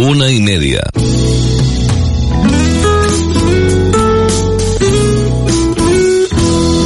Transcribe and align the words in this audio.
Una 0.00 0.30
y 0.30 0.40
media. 0.40 0.80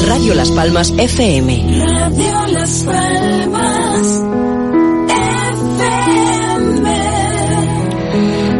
Radio 0.06 0.34
Las 0.34 0.50
Palmas 0.52 0.94
FM. 0.96 1.84
Radio 1.86 2.46
Las 2.52 2.82
Palmas 2.84 4.22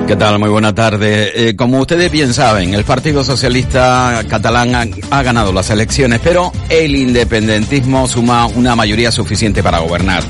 ¿Qué 0.06 0.16
tal? 0.16 0.38
Muy 0.38 0.50
buena 0.50 0.74
tarde. 0.74 1.48
Eh, 1.48 1.56
como 1.56 1.80
ustedes 1.80 2.12
bien 2.12 2.34
saben, 2.34 2.74
el 2.74 2.84
Partido 2.84 3.24
Socialista 3.24 4.22
Catalán 4.28 4.74
ha, 4.74 4.84
ha, 5.16 5.22
ganado 5.22 5.54
las 5.54 5.70
elecciones, 5.70 6.20
pero 6.22 6.52
el 6.68 6.94
independentismo 6.94 8.06
suma 8.06 8.46
una 8.48 8.76
mayoría 8.76 9.10
suficiente 9.10 9.62
para 9.62 9.78
gobernar. 9.78 10.22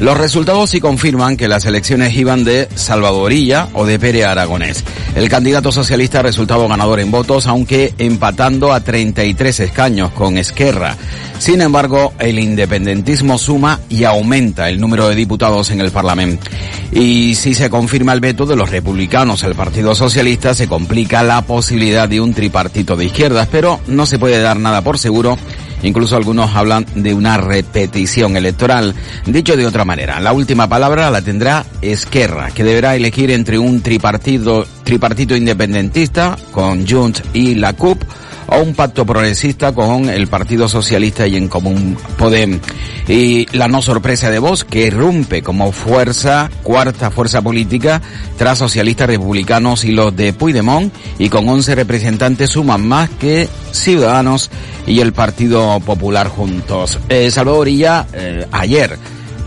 Los 0.00 0.16
resultados 0.16 0.70
sí 0.70 0.80
confirman 0.80 1.36
que 1.36 1.48
las 1.48 1.64
elecciones 1.66 2.16
iban 2.16 2.44
de 2.44 2.68
Salvadorilla 2.76 3.68
o 3.72 3.84
de 3.84 3.98
Pere 3.98 4.24
Aragonés. 4.24 4.84
El 5.16 5.28
candidato 5.28 5.72
socialista 5.72 6.20
ha 6.20 6.22
resultado 6.22 6.68
ganador 6.68 7.00
en 7.00 7.10
votos, 7.10 7.48
aunque 7.48 7.94
empatando 7.98 8.72
a 8.72 8.80
33 8.80 9.58
escaños 9.58 10.12
con 10.12 10.38
Esquerra. 10.38 10.96
Sin 11.40 11.60
embargo, 11.60 12.14
el 12.20 12.38
independentismo 12.38 13.38
suma 13.38 13.80
y 13.88 14.04
aumenta 14.04 14.68
el 14.68 14.80
número 14.80 15.08
de 15.08 15.16
diputados 15.16 15.70
en 15.70 15.80
el 15.80 15.90
Parlamento. 15.90 16.48
Y 16.92 17.34
si 17.34 17.54
se 17.54 17.68
confirma 17.68 18.12
el 18.12 18.20
veto 18.20 18.46
de 18.46 18.56
los 18.56 18.70
republicanos 18.70 19.42
al 19.42 19.56
Partido 19.56 19.96
Socialista, 19.96 20.54
se 20.54 20.68
complica 20.68 21.24
la 21.24 21.42
posibilidad 21.42 22.08
de 22.08 22.20
un 22.20 22.34
tripartito 22.34 22.96
de 22.96 23.06
izquierdas, 23.06 23.48
pero 23.50 23.80
no 23.88 24.06
se 24.06 24.18
puede 24.18 24.40
dar 24.40 24.58
nada 24.58 24.82
por 24.82 24.98
seguro. 24.98 25.36
Incluso 25.82 26.16
algunos 26.16 26.54
hablan 26.54 26.86
de 26.94 27.14
una 27.14 27.36
repetición 27.36 28.36
electoral. 28.36 28.94
Dicho 29.26 29.56
de 29.56 29.66
otra 29.66 29.84
manera, 29.84 30.20
la 30.20 30.32
última 30.32 30.68
palabra 30.68 31.10
la 31.10 31.22
tendrá 31.22 31.64
Esquerra, 31.80 32.50
que 32.50 32.64
deberá 32.64 32.96
elegir 32.96 33.30
entre 33.30 33.58
un 33.58 33.80
tripartito, 33.80 34.66
tripartito 34.84 35.36
independentista 35.36 36.36
con 36.50 36.86
Junts 36.86 37.22
y 37.32 37.54
la 37.54 37.72
CUP 37.74 38.02
o 38.48 38.60
un 38.60 38.74
pacto 38.74 39.06
progresista 39.06 39.72
con 39.72 40.08
el 40.08 40.26
Partido 40.26 40.68
Socialista 40.68 41.26
y 41.26 41.36
en 41.36 41.48
Común 41.48 41.96
Podem. 42.16 42.60
Y 43.06 43.46
la 43.56 43.68
no 43.68 43.80
sorpresa 43.80 44.30
de 44.30 44.38
Vox, 44.38 44.64
que 44.64 44.90
rompe 44.90 45.42
como 45.42 45.72
fuerza, 45.72 46.50
cuarta 46.62 47.10
fuerza 47.10 47.40
política, 47.42 48.02
tras 48.36 48.58
socialistas 48.58 49.08
republicanos 49.08 49.84
y 49.84 49.92
los 49.92 50.14
de 50.14 50.32
Puigdemont, 50.32 50.92
y 51.18 51.28
con 51.28 51.48
11 51.48 51.74
representantes 51.74 52.50
suman 52.50 52.86
más 52.86 53.08
que 53.10 53.48
Ciudadanos 53.72 54.50
y 54.86 55.00
el 55.00 55.12
Partido 55.12 55.80
Popular 55.80 56.28
juntos. 56.28 56.98
Eh, 57.08 57.30
Salvador 57.30 57.68
Illa, 57.68 58.06
eh, 58.12 58.46
ayer, 58.52 58.98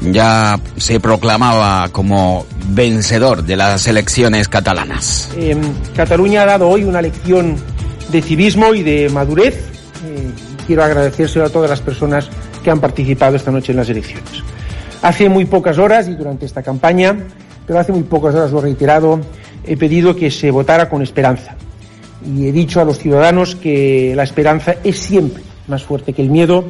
ya 0.01 0.59
se 0.77 0.99
proclamaba 0.99 1.89
como 1.89 2.45
vencedor 2.69 3.43
de 3.43 3.55
las 3.55 3.87
elecciones 3.87 4.47
catalanas. 4.47 5.29
Eh, 5.35 5.55
Cataluña 5.95 6.43
ha 6.43 6.45
dado 6.45 6.69
hoy 6.69 6.83
una 6.83 7.01
lección 7.01 7.57
de 8.11 8.21
civismo 8.21 8.73
y 8.73 8.83
de 8.83 9.09
madurez. 9.09 9.63
Quiero 10.67 10.83
agradecérselo 10.83 11.45
a 11.45 11.49
todas 11.49 11.69
las 11.69 11.81
personas 11.81 12.29
que 12.63 12.69
han 12.69 12.79
participado 12.79 13.35
esta 13.35 13.51
noche 13.51 13.71
en 13.71 13.77
las 13.77 13.89
elecciones. 13.89 14.43
Hace 15.01 15.29
muy 15.29 15.45
pocas 15.45 15.77
horas 15.77 16.07
y 16.07 16.15
durante 16.15 16.45
esta 16.45 16.61
campaña, 16.61 17.17
pero 17.65 17.79
hace 17.79 17.91
muy 17.91 18.03
pocas 18.03 18.35
horas 18.35 18.51
lo 18.51 18.59
he 18.59 18.63
reiterado, 18.63 19.19
he 19.65 19.77
pedido 19.77 20.15
que 20.15 20.29
se 20.29 20.51
votara 20.51 20.89
con 20.89 21.01
esperanza. 21.01 21.55
Y 22.25 22.47
he 22.47 22.51
dicho 22.51 22.79
a 22.79 22.85
los 22.85 22.99
ciudadanos 22.99 23.55
que 23.55 24.13
la 24.15 24.23
esperanza 24.23 24.75
es 24.83 24.97
siempre 24.97 25.43
más 25.67 25.83
fuerte 25.83 26.13
que 26.13 26.21
el 26.21 26.29
miedo, 26.29 26.65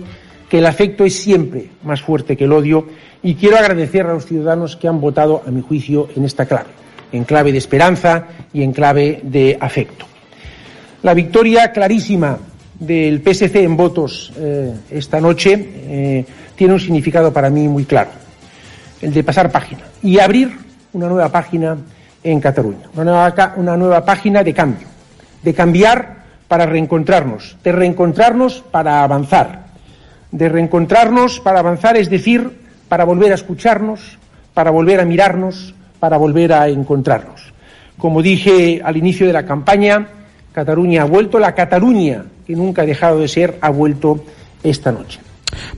que 0.50 0.60
el 0.60 0.66
afecto 0.66 1.04
es 1.04 1.16
siempre 1.16 1.70
más 1.84 2.02
fuerte 2.02 2.38
que 2.38 2.46
el 2.46 2.54
odio. 2.54 2.88
Y 3.24 3.36
quiero 3.36 3.58
agradecer 3.58 4.06
a 4.06 4.14
los 4.14 4.26
ciudadanos 4.26 4.76
que 4.78 4.88
han 4.88 5.02
votado, 5.02 5.44
a 5.46 5.52
mi 5.52 5.62
juicio, 5.62 6.08
en 6.16 6.26
esta 6.26 6.46
clave, 6.46 6.70
en 7.12 7.26
clave 7.26 7.52
de 7.52 7.58
esperanza 7.58 8.28
y 8.54 8.64
en 8.64 8.72
clave 8.72 9.20
de 9.24 9.58
afecto. 9.60 10.11
La 11.04 11.16
victoria 11.16 11.72
clarísima 11.72 12.38
del 12.80 13.24
PSC 13.24 13.56
en 13.64 13.76
votos 13.76 14.32
eh, 14.38 14.72
esta 14.92 15.20
noche 15.20 15.54
eh, 15.54 16.26
tiene 16.56 16.76
un 16.76 16.80
significado 16.80 17.34
para 17.34 17.50
mí 17.50 17.68
muy 17.68 17.86
claro, 17.86 18.12
el 19.02 19.12
de 19.12 19.24
pasar 19.24 19.52
página 19.52 19.82
y 20.04 20.20
abrir 20.20 20.56
una 20.94 21.08
nueva 21.08 21.30
página 21.30 21.76
en 22.24 22.40
Cataluña, 22.40 22.88
una 22.94 23.04
nueva, 23.04 23.54
una 23.56 23.78
nueva 23.78 24.06
página 24.06 24.44
de 24.44 24.54
cambio, 24.54 24.88
de 25.42 25.54
cambiar 25.56 26.22
para 26.48 26.68
reencontrarnos, 26.68 27.58
de 27.64 27.72
reencontrarnos 27.72 28.64
para 28.70 29.04
avanzar, 29.04 29.66
de 30.32 30.50
reencontrarnos 30.50 31.40
para 31.40 31.60
avanzar, 31.60 31.98
es 31.98 32.12
decir, 32.12 32.60
para 32.88 33.06
volver 33.06 33.32
a 33.32 33.36
escucharnos, 33.36 34.20
para 34.54 34.70
volver 34.70 35.00
a 35.00 35.06
mirarnos, 35.06 35.74
para 36.00 36.18
volver 36.18 36.54
a 36.54 36.68
encontrarnos. 36.68 37.54
Como 37.98 38.22
dije 38.22 38.82
al 38.84 38.98
inicio 38.98 39.26
de 39.26 39.34
la 39.34 39.46
campaña, 39.46 40.08
Cataluña 40.52 41.04
ha 41.04 41.06
vuelto, 41.06 41.40
la 41.40 41.56
Cataluña 41.56 42.26
que 42.46 42.56
nunca 42.56 42.82
ha 42.82 42.86
dejado 42.86 43.20
de 43.20 43.28
ser 43.28 43.58
ha 43.62 43.70
vuelto 43.70 44.24
esta 44.64 44.92
noche. 44.92 45.20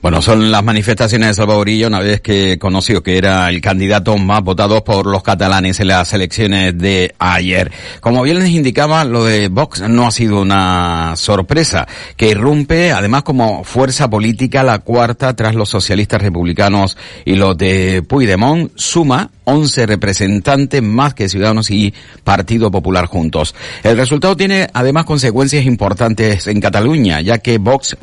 Bueno, 0.02 0.22
son 0.22 0.50
las 0.50 0.62
manifestaciones 0.62 1.28
de 1.28 1.34
Salvadorillo 1.34 1.86
una 1.88 2.00
vez 2.00 2.20
que 2.20 2.58
conoció 2.58 3.02
que 3.02 3.18
era 3.18 3.48
el 3.48 3.60
candidato 3.60 4.16
más 4.18 4.42
votado 4.42 4.84
por 4.84 5.06
los 5.06 5.22
catalanes 5.22 5.80
en 5.80 5.88
las 5.88 6.12
elecciones 6.12 6.76
de 6.76 7.14
ayer. 7.18 7.70
Como 8.00 8.22
bien 8.22 8.38
les 8.38 8.50
indicaba, 8.50 9.04
lo 9.04 9.24
de 9.24 9.48
Vox 9.48 9.80
no 9.88 10.06
ha 10.06 10.10
sido 10.10 10.40
una 10.40 11.14
sorpresa, 11.16 11.86
que 12.16 12.28
irrumpe 12.28 12.92
además 12.92 13.22
como 13.22 13.64
fuerza 13.64 14.08
política 14.10 14.62
la 14.62 14.80
cuarta 14.80 15.34
tras 15.34 15.54
los 15.54 15.68
socialistas 15.68 16.22
republicanos 16.22 16.96
y 17.24 17.36
los 17.36 17.56
de 17.56 18.02
Puigdemont, 18.02 18.72
suma 18.76 19.30
11 19.44 19.86
representantes 19.86 20.82
más 20.82 21.14
que 21.14 21.28
Ciudadanos 21.28 21.70
y 21.70 21.92
Partido 22.22 22.70
Popular 22.70 23.06
juntos. 23.06 23.54
El 23.82 23.96
resultado 23.96 24.36
tiene 24.36 24.68
además 24.72 25.04
consecuencias 25.04 25.64
importantes 25.66 26.46
en 26.46 26.60
Cataluña, 26.60 27.20
ya 27.20 27.38
que 27.38 27.58
Vox 27.58 27.96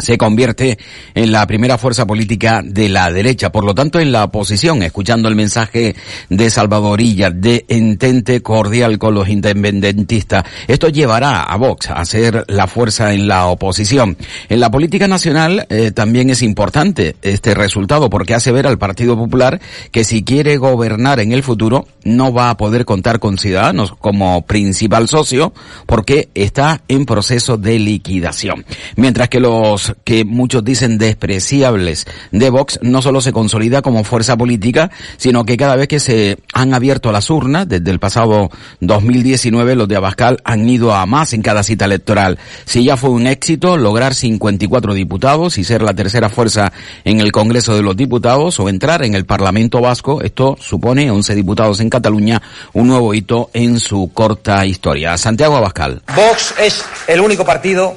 se 0.00 0.18
convierte 0.18 0.78
en 1.14 1.32
la 1.32 1.46
primera 1.46 1.78
fuerza 1.78 2.06
política 2.06 2.60
de 2.64 2.88
la 2.88 3.10
derecha, 3.10 3.50
por 3.50 3.64
lo 3.64 3.74
tanto 3.74 4.00
en 4.00 4.12
la 4.12 4.24
oposición, 4.24 4.82
escuchando 4.82 5.28
el 5.28 5.34
mensaje 5.34 5.94
de 6.28 6.50
Salvadorilla 6.50 7.30
de 7.30 7.64
entente 7.68 8.42
cordial 8.42 8.98
con 8.98 9.14
los 9.14 9.28
independentistas. 9.28 10.44
Esto 10.68 10.88
llevará 10.88 11.42
a 11.42 11.56
Vox 11.56 11.90
a 11.90 12.04
ser 12.04 12.44
la 12.48 12.66
fuerza 12.66 13.12
en 13.12 13.28
la 13.28 13.46
oposición. 13.46 14.16
En 14.48 14.60
la 14.60 14.70
política 14.70 15.08
nacional 15.08 15.66
eh, 15.68 15.90
también 15.92 16.30
es 16.30 16.42
importante 16.42 17.16
este 17.22 17.54
resultado 17.54 18.10
porque 18.10 18.34
hace 18.34 18.52
ver 18.52 18.66
al 18.66 18.78
Partido 18.78 19.16
Popular 19.16 19.60
que 19.90 20.04
si 20.04 20.22
quiere 20.22 20.56
gobernar 20.56 21.20
en 21.20 21.32
el 21.32 21.42
futuro 21.42 21.86
no 22.04 22.32
va 22.32 22.50
a 22.50 22.56
poder 22.56 22.84
contar 22.84 23.18
con 23.18 23.38
Ciudadanos 23.38 23.94
como 23.96 24.42
principal 24.42 25.08
socio 25.08 25.52
porque 25.86 26.28
está 26.34 26.82
en 26.88 27.06
proceso 27.06 27.56
de 27.56 27.78
liquidación. 27.78 28.64
Mientras 28.96 29.28
que 29.28 29.40
los 29.40 29.89
que 30.04 30.24
muchos 30.24 30.64
dicen 30.64 30.98
despreciables 30.98 32.06
de 32.32 32.50
Vox 32.50 32.78
no 32.82 33.02
solo 33.02 33.20
se 33.20 33.32
consolida 33.32 33.82
como 33.82 34.04
fuerza 34.04 34.36
política, 34.36 34.90
sino 35.16 35.44
que 35.44 35.56
cada 35.56 35.76
vez 35.76 35.88
que 35.88 36.00
se 36.00 36.38
han 36.52 36.74
abierto 36.74 37.12
las 37.12 37.30
urnas, 37.30 37.68
desde 37.68 37.90
el 37.90 37.98
pasado 37.98 38.50
2019, 38.80 39.76
los 39.76 39.88
de 39.88 39.96
Abascal 39.96 40.38
han 40.44 40.68
ido 40.68 40.94
a 40.94 41.06
más 41.06 41.32
en 41.32 41.42
cada 41.42 41.62
cita 41.62 41.84
electoral. 41.84 42.38
Si 42.64 42.84
ya 42.84 42.96
fue 42.96 43.10
un 43.10 43.26
éxito 43.26 43.76
lograr 43.76 44.14
54 44.14 44.94
diputados 44.94 45.58
y 45.58 45.64
ser 45.64 45.82
la 45.82 45.94
tercera 45.94 46.28
fuerza 46.28 46.72
en 47.04 47.20
el 47.20 47.32
Congreso 47.32 47.74
de 47.74 47.82
los 47.82 47.96
Diputados 47.96 48.60
o 48.60 48.68
entrar 48.68 49.04
en 49.04 49.14
el 49.14 49.24
Parlamento 49.24 49.80
Vasco, 49.80 50.22
esto 50.22 50.56
supone 50.60 51.10
11 51.10 51.34
diputados 51.34 51.80
en 51.80 51.90
Cataluña, 51.90 52.42
un 52.72 52.88
nuevo 52.88 53.14
hito 53.14 53.50
en 53.52 53.80
su 53.80 54.10
corta 54.12 54.64
historia. 54.66 55.16
Santiago 55.16 55.56
Abascal. 55.56 56.02
Vox 56.14 56.54
es 56.58 56.84
el 57.06 57.20
único 57.20 57.44
partido 57.44 57.96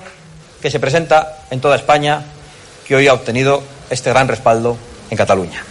que 0.63 0.71
se 0.71 0.79
presenta 0.79 1.39
en 1.51 1.59
toda 1.59 1.75
España 1.75 2.23
que 2.87 2.95
hoy 2.95 3.09
ha 3.09 3.13
obtenido 3.13 3.61
este 3.89 4.09
gran 4.11 4.29
respaldo 4.29 4.77
en 5.09 5.17
Cataluña. 5.17 5.61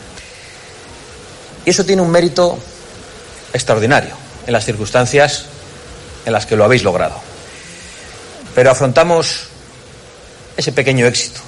Y 1.65 1.71
eso 1.71 1.87
tiene 1.87 2.03
un 2.03 2.11
mérito 2.11 2.59
extraordinario 3.55 4.15
en 4.47 4.53
las 4.53 4.67
circunstancias 4.67 5.47
en 6.27 6.33
las 6.35 6.45
que 6.45 6.57
lo 6.57 6.65
habéis 6.65 6.85
logrado. 6.85 7.15
Pero 8.55 8.71
afrontamos 8.71 9.49
ese 10.59 10.73
pequeño 10.73 11.07
éxito 11.07 11.41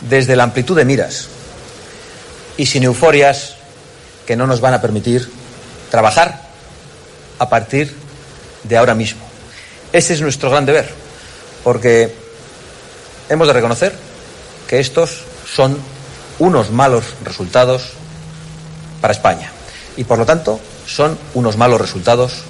desde 0.00 0.34
la 0.34 0.44
amplitud 0.44 0.74
de 0.74 0.86
miras 0.86 1.28
y 2.56 2.64
sin 2.64 2.82
euforias 2.82 3.56
que 4.26 4.36
no 4.36 4.46
nos 4.46 4.62
van 4.62 4.72
a 4.72 4.80
permitir 4.80 5.30
trabajar 5.90 6.48
a 7.38 7.50
partir 7.50 7.94
de 8.64 8.78
ahora 8.78 8.94
mismo. 8.94 9.20
Ese 9.92 10.14
es 10.14 10.22
nuestro 10.22 10.48
gran 10.48 10.64
deber, 10.64 10.88
porque 11.62 12.27
hemos 13.28 13.46
de 13.46 13.52
reconocer 13.52 13.94
que 14.66 14.80
estos 14.80 15.24
son 15.46 15.78
unos 16.38 16.70
malos 16.70 17.04
resultados 17.24 17.90
para 19.00 19.12
España. 19.12 19.52
Y 19.96 20.04
por 20.04 20.18
lo 20.18 20.26
tanto 20.26 20.60
son 20.86 21.18
unos 21.34 21.56
malos 21.56 21.80
resultados 21.80 22.42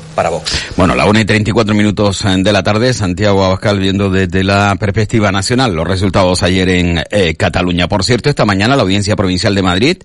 Bueno, 0.76 0.96
la 0.96 1.06
1 1.06 1.20
y 1.20 1.24
34 1.24 1.76
minutos 1.76 2.24
eh, 2.24 2.34
de 2.38 2.52
la 2.52 2.64
tarde, 2.64 2.92
Santiago 2.92 3.44
Abascal 3.44 3.78
viendo 3.78 4.10
desde 4.10 4.42
la 4.42 4.74
perspectiva 4.74 5.30
nacional 5.30 5.76
los 5.76 5.86
resultados 5.86 6.42
ayer 6.42 6.68
en 6.70 7.04
eh, 7.12 7.36
Cataluña. 7.36 7.86
Por 7.86 8.02
cierto, 8.02 8.28
esta 8.28 8.44
mañana 8.44 8.74
la 8.74 8.82
Audiencia 8.82 9.14
Provincial 9.14 9.54
de 9.54 9.62
Madrid 9.62 9.98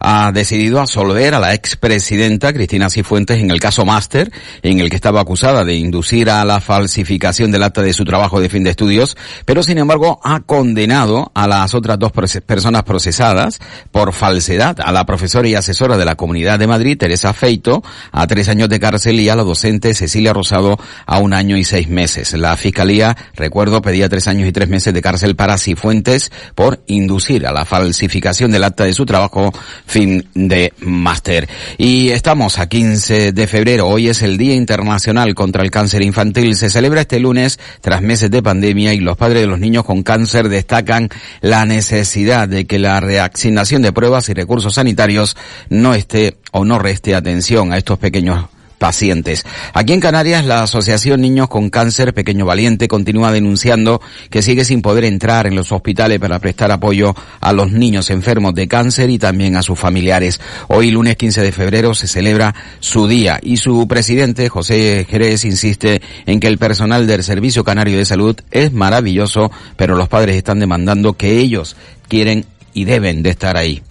ha 0.00 0.32
decidido 0.32 0.80
absolver 0.80 1.34
a 1.34 1.38
la 1.38 1.54
expresidenta 1.54 2.52
Cristina 2.52 2.90
Cifuentes 2.90 3.38
en 3.38 3.52
el 3.52 3.60
caso 3.60 3.84
Máster, 3.84 4.32
en 4.62 4.80
el 4.80 4.90
que 4.90 4.96
estaba 4.96 5.20
acusada 5.20 5.64
de 5.64 5.76
inducir 5.76 6.30
a 6.30 6.44
la 6.44 6.60
falsificación 6.60 7.52
del 7.52 7.62
acta 7.62 7.82
de 7.82 7.92
su 7.92 8.04
trabajo 8.04 8.40
de 8.40 8.48
fin 8.48 8.64
de 8.64 8.70
estudios, 8.70 9.16
pero 9.44 9.62
sin 9.62 9.78
embargo 9.78 10.20
ha 10.24 10.40
condenado 10.40 11.30
a 11.32 11.46
las 11.46 11.74
otras 11.74 11.96
dos 11.96 12.10
personas 12.44 12.82
procesadas 12.82 13.60
por 13.92 14.12
falsedad, 14.12 14.78
a 14.80 14.90
la 14.90 15.06
profesora 15.06 15.46
y 15.46 15.54
asesora 15.54 15.96
de 15.96 16.04
la 16.04 16.16
Comunidad 16.16 16.58
de 16.58 16.66
Madrid, 16.66 16.98
Teresa 16.98 17.32
Feito, 17.32 17.84
a 18.10 18.26
tres 18.26 18.48
años 18.48 18.68
de 18.68 18.80
cárcel 18.80 19.20
y 19.20 19.28
a 19.28 19.36
la 19.36 19.44
docente 19.44 19.59
Cecilia 19.60 20.32
Rosado 20.32 20.78
a 21.06 21.18
un 21.18 21.32
año 21.32 21.56
y 21.56 21.64
seis 21.64 21.88
meses. 21.88 22.32
La 22.32 22.56
Fiscalía, 22.56 23.16
recuerdo, 23.34 23.82
pedía 23.82 24.08
tres 24.08 24.26
años 24.28 24.48
y 24.48 24.52
tres 24.52 24.68
meses 24.68 24.94
de 24.94 25.02
cárcel 25.02 25.36
para 25.36 25.58
Cifuentes 25.58 26.32
por 26.54 26.82
inducir 26.86 27.46
a 27.46 27.52
la 27.52 27.64
falsificación 27.64 28.50
del 28.50 28.64
acta 28.64 28.84
de 28.84 28.92
su 28.92 29.06
trabajo 29.06 29.52
fin 29.86 30.26
de 30.34 30.72
máster. 30.80 31.48
Y 31.78 32.10
estamos 32.10 32.58
a 32.58 32.68
15 32.68 33.32
de 33.32 33.46
febrero. 33.46 33.88
Hoy 33.88 34.08
es 34.08 34.22
el 34.22 34.38
Día 34.38 34.54
Internacional 34.54 35.34
contra 35.34 35.62
el 35.62 35.70
Cáncer 35.70 36.02
Infantil. 36.02 36.56
Se 36.56 36.70
celebra 36.70 37.02
este 37.02 37.20
lunes 37.20 37.58
tras 37.80 38.02
meses 38.02 38.30
de 38.30 38.42
pandemia 38.42 38.94
y 38.94 39.00
los 39.00 39.16
padres 39.16 39.42
de 39.42 39.46
los 39.46 39.58
niños 39.58 39.84
con 39.84 40.02
cáncer 40.02 40.48
destacan 40.48 41.08
la 41.40 41.66
necesidad 41.66 42.48
de 42.48 42.66
que 42.66 42.78
la 42.78 43.00
reasignación 43.00 43.82
de 43.82 43.92
pruebas 43.92 44.28
y 44.28 44.34
recursos 44.34 44.74
sanitarios 44.74 45.36
no 45.68 45.94
esté 45.94 46.36
o 46.52 46.64
no 46.64 46.78
reste 46.78 47.14
atención 47.14 47.72
a 47.72 47.78
estos 47.78 47.98
pequeños 47.98 48.46
pacientes. 48.80 49.44
Aquí 49.74 49.92
en 49.92 50.00
Canarias, 50.00 50.46
la 50.46 50.62
Asociación 50.62 51.20
Niños 51.20 51.48
con 51.48 51.68
Cáncer 51.68 52.14
Pequeño 52.14 52.46
Valiente 52.46 52.88
continúa 52.88 53.30
denunciando 53.30 54.00
que 54.30 54.40
sigue 54.40 54.64
sin 54.64 54.80
poder 54.80 55.04
entrar 55.04 55.46
en 55.46 55.54
los 55.54 55.70
hospitales 55.70 56.18
para 56.18 56.38
prestar 56.38 56.72
apoyo 56.72 57.14
a 57.40 57.52
los 57.52 57.70
niños 57.70 58.08
enfermos 58.08 58.54
de 58.54 58.66
cáncer 58.68 59.10
y 59.10 59.18
también 59.18 59.56
a 59.56 59.62
sus 59.62 59.78
familiares. 59.78 60.40
Hoy, 60.68 60.90
lunes 60.90 61.16
15 61.16 61.42
de 61.42 61.52
febrero, 61.52 61.92
se 61.92 62.08
celebra 62.08 62.54
su 62.80 63.06
día 63.06 63.38
y 63.42 63.58
su 63.58 63.86
presidente, 63.86 64.48
José 64.48 65.06
Jerez, 65.08 65.44
insiste 65.44 66.00
en 66.24 66.40
que 66.40 66.48
el 66.48 66.56
personal 66.56 67.06
del 67.06 67.22
Servicio 67.22 67.62
Canario 67.64 67.98
de 67.98 68.06
Salud 68.06 68.34
es 68.50 68.72
maravilloso, 68.72 69.52
pero 69.76 69.94
los 69.94 70.08
padres 70.08 70.36
están 70.36 70.58
demandando 70.58 71.12
que 71.12 71.38
ellos 71.38 71.76
quieren 72.08 72.46
y 72.72 72.86
deben 72.86 73.22
de 73.22 73.28
estar 73.28 73.58
ahí. 73.58 73.82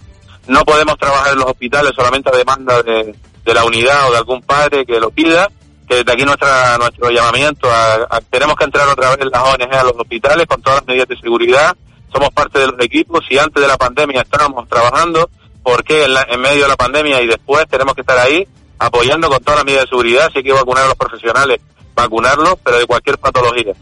No 0.48 0.64
podemos 0.64 0.98
trabajar 0.98 1.34
en 1.34 1.38
los 1.38 1.50
hospitales 1.50 1.92
solamente 1.94 2.28
a 2.28 2.36
demanda 2.36 2.82
de, 2.82 3.14
de 3.44 3.54
la 3.54 3.64
unidad 3.64 4.08
o 4.08 4.12
de 4.12 4.18
algún 4.18 4.42
padre 4.42 4.84
que 4.84 5.00
lo 5.00 5.10
pida, 5.10 5.48
que 5.88 5.96
desde 5.96 6.12
aquí 6.12 6.24
nuestra, 6.24 6.78
nuestro 6.78 7.10
llamamiento 7.10 7.68
a, 7.70 8.20
tenemos 8.30 8.56
que 8.56 8.64
entrar 8.64 8.88
otra 8.88 9.16
vez 9.16 9.26
las 9.30 9.42
ONG 9.42 9.74
a 9.74 9.84
los 9.84 9.94
hospitales 9.96 10.46
con 10.46 10.62
todas 10.62 10.80
las 10.80 10.88
medidas 10.88 11.08
de 11.08 11.18
seguridad, 11.18 11.76
somos 12.12 12.30
parte 12.30 12.58
de 12.58 12.66
los 12.68 12.80
equipos 12.80 13.24
y 13.30 13.38
antes 13.38 13.60
de 13.60 13.68
la 13.68 13.76
pandemia 13.76 14.22
estábamos 14.22 14.68
trabajando, 14.68 15.30
porque 15.62 16.04
en, 16.04 16.12
en 16.28 16.40
medio 16.40 16.62
de 16.62 16.68
la 16.68 16.76
pandemia 16.76 17.20
y 17.20 17.26
después 17.26 17.66
tenemos 17.68 17.94
que 17.94 18.00
estar 18.02 18.18
ahí 18.18 18.46
apoyando 18.78 19.28
con 19.28 19.40
todas 19.40 19.58
las 19.58 19.64
medidas 19.66 19.84
de 19.84 19.90
seguridad, 19.90 20.30
si 20.32 20.38
hay 20.38 20.44
que 20.44 20.52
vacunar 20.52 20.84
a 20.84 20.88
los 20.88 20.96
profesionales, 20.96 21.60
vacunarlos, 21.94 22.54
pero 22.64 22.78
de 22.78 22.86
cualquier 22.86 23.18
patología. 23.18 23.74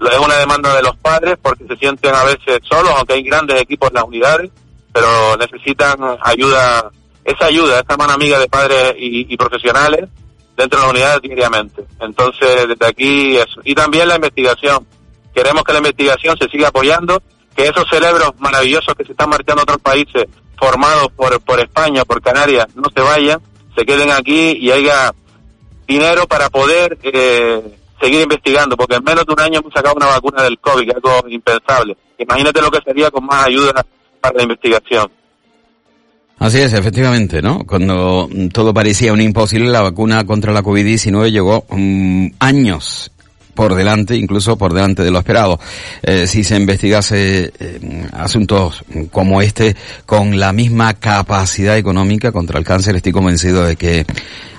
Es 0.00 0.18
una 0.18 0.36
demanda 0.36 0.74
de 0.74 0.82
los 0.82 0.96
padres 0.96 1.36
porque 1.40 1.64
se 1.66 1.76
sienten 1.76 2.14
a 2.14 2.24
veces 2.24 2.60
solos, 2.62 2.92
aunque 2.96 3.14
hay 3.14 3.22
grandes 3.22 3.60
equipos 3.60 3.88
en 3.88 3.94
las 3.94 4.04
unidades, 4.04 4.50
pero 4.92 5.36
necesitan 5.38 5.96
ayuda 6.22 6.90
esa 7.24 7.46
ayuda, 7.46 7.80
esa 7.80 7.96
mano 7.96 8.12
amiga 8.12 8.38
de 8.38 8.48
padres 8.48 8.94
y, 8.98 9.36
profesionales 9.36 10.08
dentro 10.56 10.78
de 10.78 10.84
la 10.84 10.90
unidad 10.90 11.22
diariamente. 11.22 11.84
Entonces, 12.00 12.68
desde 12.68 12.86
aquí 12.86 13.36
eso. 13.36 13.60
Y 13.64 13.74
también 13.74 14.08
la 14.08 14.16
investigación. 14.16 14.86
Queremos 15.34 15.64
que 15.64 15.72
la 15.72 15.78
investigación 15.78 16.36
se 16.38 16.48
siga 16.48 16.68
apoyando, 16.68 17.20
que 17.56 17.64
esos 17.64 17.88
cerebros 17.90 18.32
maravillosos 18.38 18.94
que 18.94 19.04
se 19.04 19.12
están 19.12 19.30
marchando 19.30 19.60
a 19.60 19.64
otros 19.64 19.78
países, 19.78 20.26
formados 20.56 21.08
por, 21.16 21.40
por 21.40 21.58
España, 21.58 22.04
por 22.04 22.22
Canarias, 22.22 22.66
no 22.76 22.88
se 22.94 23.02
vayan, 23.02 23.40
se 23.76 23.84
queden 23.84 24.12
aquí 24.12 24.56
y 24.60 24.70
haya 24.70 25.12
dinero 25.88 26.26
para 26.28 26.48
poder 26.50 26.98
eh, 27.02 27.60
seguir 28.00 28.20
investigando, 28.20 28.76
porque 28.76 28.96
en 28.96 29.04
menos 29.04 29.26
de 29.26 29.32
un 29.32 29.40
año 29.40 29.58
hemos 29.58 29.72
sacado 29.72 29.96
una 29.96 30.06
vacuna 30.06 30.42
del 30.42 30.58
COVID, 30.58 30.84
que 30.84 30.90
es 30.90 30.96
algo 30.96 31.28
impensable. 31.28 31.96
Imagínate 32.18 32.62
lo 32.62 32.70
que 32.70 32.80
sería 32.82 33.10
con 33.10 33.26
más 33.26 33.46
ayuda 33.46 33.84
para 34.20 34.36
la 34.36 34.42
investigación. 34.42 35.10
Así 36.44 36.58
es, 36.58 36.74
efectivamente, 36.74 37.40
¿no? 37.40 37.64
Cuando 37.64 38.28
todo 38.52 38.74
parecía 38.74 39.14
un 39.14 39.20
imposible, 39.22 39.70
la 39.70 39.80
vacuna 39.80 40.24
contra 40.26 40.52
la 40.52 40.62
COVID-19 40.62 41.30
llegó 41.32 41.64
mm, 41.70 42.32
años 42.38 43.10
por 43.54 43.74
delante, 43.74 44.14
incluso 44.14 44.58
por 44.58 44.74
delante 44.74 45.02
de 45.02 45.10
lo 45.10 45.20
esperado. 45.20 45.58
Eh, 46.02 46.26
si 46.26 46.44
se 46.44 46.56
investigase 46.56 47.50
eh, 47.58 48.08
asuntos 48.12 48.84
como 49.10 49.40
este 49.40 49.74
con 50.04 50.38
la 50.38 50.52
misma 50.52 50.92
capacidad 50.92 51.78
económica 51.78 52.30
contra 52.30 52.58
el 52.58 52.64
cáncer, 52.66 52.94
estoy 52.96 53.12
convencido 53.12 53.64
de 53.64 53.76
que 53.76 54.04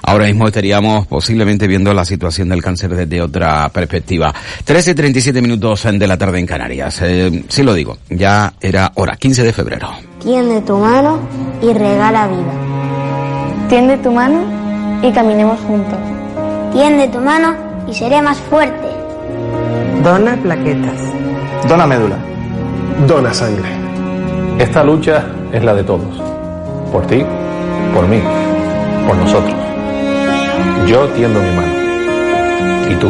ahora 0.02 0.26
mismo 0.26 0.48
estaríamos 0.48 1.06
posiblemente 1.06 1.68
viendo 1.68 1.94
la 1.94 2.04
situación 2.04 2.50
del 2.50 2.64
cáncer 2.64 2.96
desde 2.96 3.22
otra 3.22 3.70
perspectiva. 3.70 4.34
13.37 4.66 5.40
minutos 5.40 5.84
de 5.84 6.08
la 6.08 6.18
tarde 6.18 6.40
en 6.40 6.48
Canarias. 6.48 7.00
Eh, 7.04 7.44
sí 7.48 7.62
lo 7.62 7.76
digo, 7.76 8.00
ya 8.10 8.56
era 8.60 8.92
hora, 8.96 9.18
15 9.18 9.44
de 9.44 9.54
febrero. 9.54 10.15
Tiende 10.26 10.60
tu 10.62 10.76
mano 10.76 11.20
y 11.62 11.72
regala 11.72 12.26
vida. 12.26 12.54
Tiende 13.70 13.96
tu 14.00 14.12
mano 14.12 14.40
y 15.04 15.12
caminemos 15.12 15.60
juntos. 15.68 16.00
Tiende 16.74 17.08
tu 17.10 17.20
mano 17.20 17.54
y 17.88 17.94
seré 17.94 18.24
más 18.24 18.40
fuerte. 18.40 18.88
Dona 20.04 20.36
plaquetas. 20.38 21.00
Dona 21.70 21.86
médula. 21.86 22.16
Dona 23.08 23.32
sangre. 23.36 23.70
Esta 24.58 24.84
lucha 24.84 25.26
es 25.52 25.64
la 25.64 25.76
de 25.76 25.84
todos. 25.84 26.20
Por 26.92 27.06
ti, 27.06 27.24
por 27.94 28.08
mí, 28.08 28.20
por 29.08 29.18
nosotros. 29.18 29.54
Yo 30.88 31.08
tiendo 31.10 31.40
mi 31.40 31.52
mano. 31.52 32.90
¿Y 32.90 32.96
tú? 32.96 33.10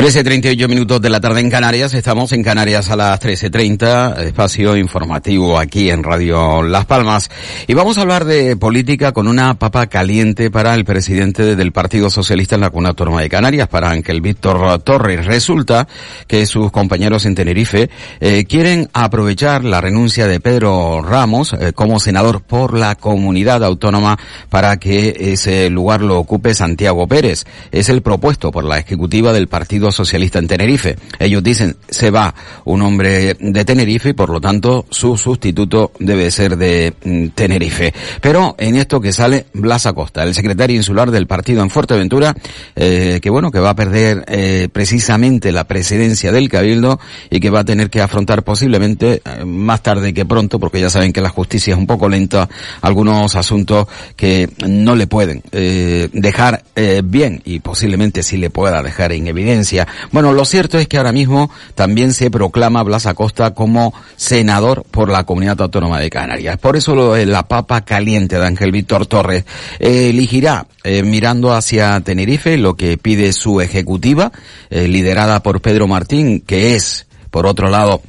13.38 0.00 0.66
minutos 0.66 1.02
de 1.02 1.10
la 1.10 1.20
tarde 1.20 1.40
en 1.40 1.50
Canarias, 1.50 1.92
estamos 1.92 2.32
en 2.32 2.42
Canarias 2.42 2.88
a 2.88 2.96
las 2.96 3.20
13.30, 3.20 4.20
espacio 4.20 4.74
informativo 4.74 5.58
aquí 5.58 5.90
en 5.90 6.02
Radio 6.02 6.62
Las 6.62 6.86
Palmas. 6.86 7.30
Y 7.66 7.74
vamos 7.74 7.98
a 7.98 8.00
hablar 8.00 8.24
de 8.24 8.56
política 8.56 9.12
con 9.12 9.28
una 9.28 9.58
papa 9.58 9.88
caliente 9.88 10.50
para 10.50 10.74
el 10.74 10.86
presidente 10.86 11.54
del 11.54 11.72
Partido 11.72 12.08
Socialista 12.08 12.54
en 12.54 12.62
la 12.62 12.70
Cuna 12.70 12.88
Autónoma 12.88 13.20
de 13.20 13.28
Canarias, 13.28 13.68
para 13.68 13.90
Ángel 13.90 14.22
Víctor 14.22 14.80
Torres. 14.80 15.26
Resulta 15.26 15.86
que 16.26 16.46
sus 16.46 16.72
compañeros 16.72 17.26
en 17.26 17.34
Tenerife 17.34 17.90
eh, 18.20 18.46
quieren 18.46 18.88
aprovechar 18.94 19.64
la 19.64 19.82
renuncia 19.82 20.26
de 20.26 20.40
Pedro 20.40 21.02
Ramos 21.02 21.52
eh, 21.52 21.74
como 21.74 22.00
senador 22.00 22.40
por 22.40 22.72
la 22.72 22.94
comunidad 22.94 23.62
autónoma 23.62 24.18
para 24.48 24.78
que 24.78 25.14
ese 25.18 25.68
lugar 25.68 26.00
lo 26.00 26.18
ocupe 26.18 26.54
Santiago 26.54 27.06
Pérez. 27.06 27.44
Es 27.70 27.90
el 27.90 28.00
propuesto 28.00 28.50
por 28.50 28.64
la 28.64 28.78
ejecutiva 28.78 29.34
del 29.34 29.48
Partido 29.48 29.89
Socialista 29.92 30.38
en 30.38 30.48
Tenerife. 30.48 30.96
Ellos 31.18 31.42
dicen, 31.42 31.76
se 31.88 32.10
va 32.10 32.34
un 32.64 32.82
hombre 32.82 33.34
de 33.38 33.64
Tenerife 33.64 34.10
y 34.10 34.14
por 34.14 34.30
lo 34.30 34.40
tanto 34.40 34.86
su 34.90 35.16
sustituto 35.16 35.92
debe 35.98 36.30
ser 36.30 36.56
de 36.56 36.94
mm, 37.04 37.28
Tenerife. 37.28 37.92
Pero 38.20 38.54
en 38.58 38.76
esto 38.76 39.00
que 39.00 39.12
sale 39.12 39.46
Blas 39.52 39.86
Acosta, 39.86 40.22
el 40.22 40.34
secretario 40.34 40.76
insular 40.76 41.10
del 41.10 41.26
partido 41.26 41.62
en 41.62 41.70
Fuerteventura, 41.70 42.34
eh, 42.76 43.20
que 43.22 43.30
bueno, 43.30 43.50
que 43.50 43.60
va 43.60 43.70
a 43.70 43.74
perder 43.74 44.24
eh, 44.28 44.68
precisamente 44.72 45.52
la 45.52 45.64
presidencia 45.64 46.32
del 46.32 46.48
Cabildo 46.48 47.00
y 47.30 47.40
que 47.40 47.50
va 47.50 47.60
a 47.60 47.64
tener 47.64 47.90
que 47.90 48.00
afrontar 48.00 48.42
posiblemente 48.42 49.22
eh, 49.24 49.44
más 49.44 49.82
tarde 49.82 50.14
que 50.14 50.24
pronto, 50.24 50.58
porque 50.58 50.80
ya 50.80 50.90
saben 50.90 51.12
que 51.12 51.20
la 51.20 51.28
justicia 51.28 51.74
es 51.74 51.78
un 51.78 51.86
poco 51.86 52.08
lenta, 52.08 52.48
algunos 52.80 53.36
asuntos 53.36 53.86
que 54.16 54.48
no 54.66 54.94
le 54.94 55.06
pueden 55.06 55.42
dejar 55.50 56.64
bien 57.04 57.42
y 57.44 57.60
posiblemente 57.60 58.22
sí 58.22 58.36
le 58.36 58.50
pueda 58.50 58.82
dejar 58.82 59.12
en 59.12 59.26
evidencia 59.26 59.79
bueno, 60.12 60.32
lo 60.32 60.44
cierto 60.44 60.78
es 60.78 60.88
que 60.88 60.96
ahora 60.96 61.12
mismo 61.12 61.50
también 61.74 62.12
se 62.14 62.30
proclama 62.30 62.82
Blas 62.82 63.06
Acosta 63.06 63.54
como 63.54 63.92
senador 64.16 64.84
por 64.90 65.10
la 65.10 65.24
Comunidad 65.24 65.60
Autónoma 65.60 65.98
de 66.00 66.10
Canarias. 66.10 66.58
Por 66.58 66.76
eso 66.76 66.94
lo 66.94 67.14
de 67.14 67.26
la 67.26 67.46
papa 67.48 67.82
caliente 67.84 68.38
de 68.38 68.46
Ángel 68.46 68.72
Víctor 68.72 69.06
Torres 69.06 69.44
eh, 69.78 70.10
elegirá 70.10 70.66
eh, 70.84 71.02
mirando 71.02 71.52
hacia 71.52 72.00
Tenerife 72.00 72.56
lo 72.56 72.76
que 72.76 72.98
pide 72.98 73.32
su 73.32 73.60
ejecutiva, 73.60 74.32
eh, 74.70 74.88
liderada 74.88 75.42
por 75.42 75.60
Pedro 75.60 75.86
Martín, 75.86 76.40
que 76.40 76.74
es 76.74 77.06
por 77.30 77.46
otro 77.46 77.68
lado, 77.68 78.02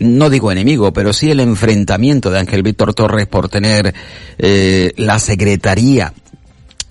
no 0.00 0.28
digo 0.28 0.50
enemigo, 0.50 0.92
pero 0.92 1.12
sí 1.12 1.30
el 1.30 1.38
enfrentamiento 1.38 2.32
de 2.32 2.40
Ángel 2.40 2.64
Víctor 2.64 2.92
Torres 2.92 3.28
por 3.28 3.48
tener 3.48 3.94
la 4.96 5.20
secretaría 5.20 6.12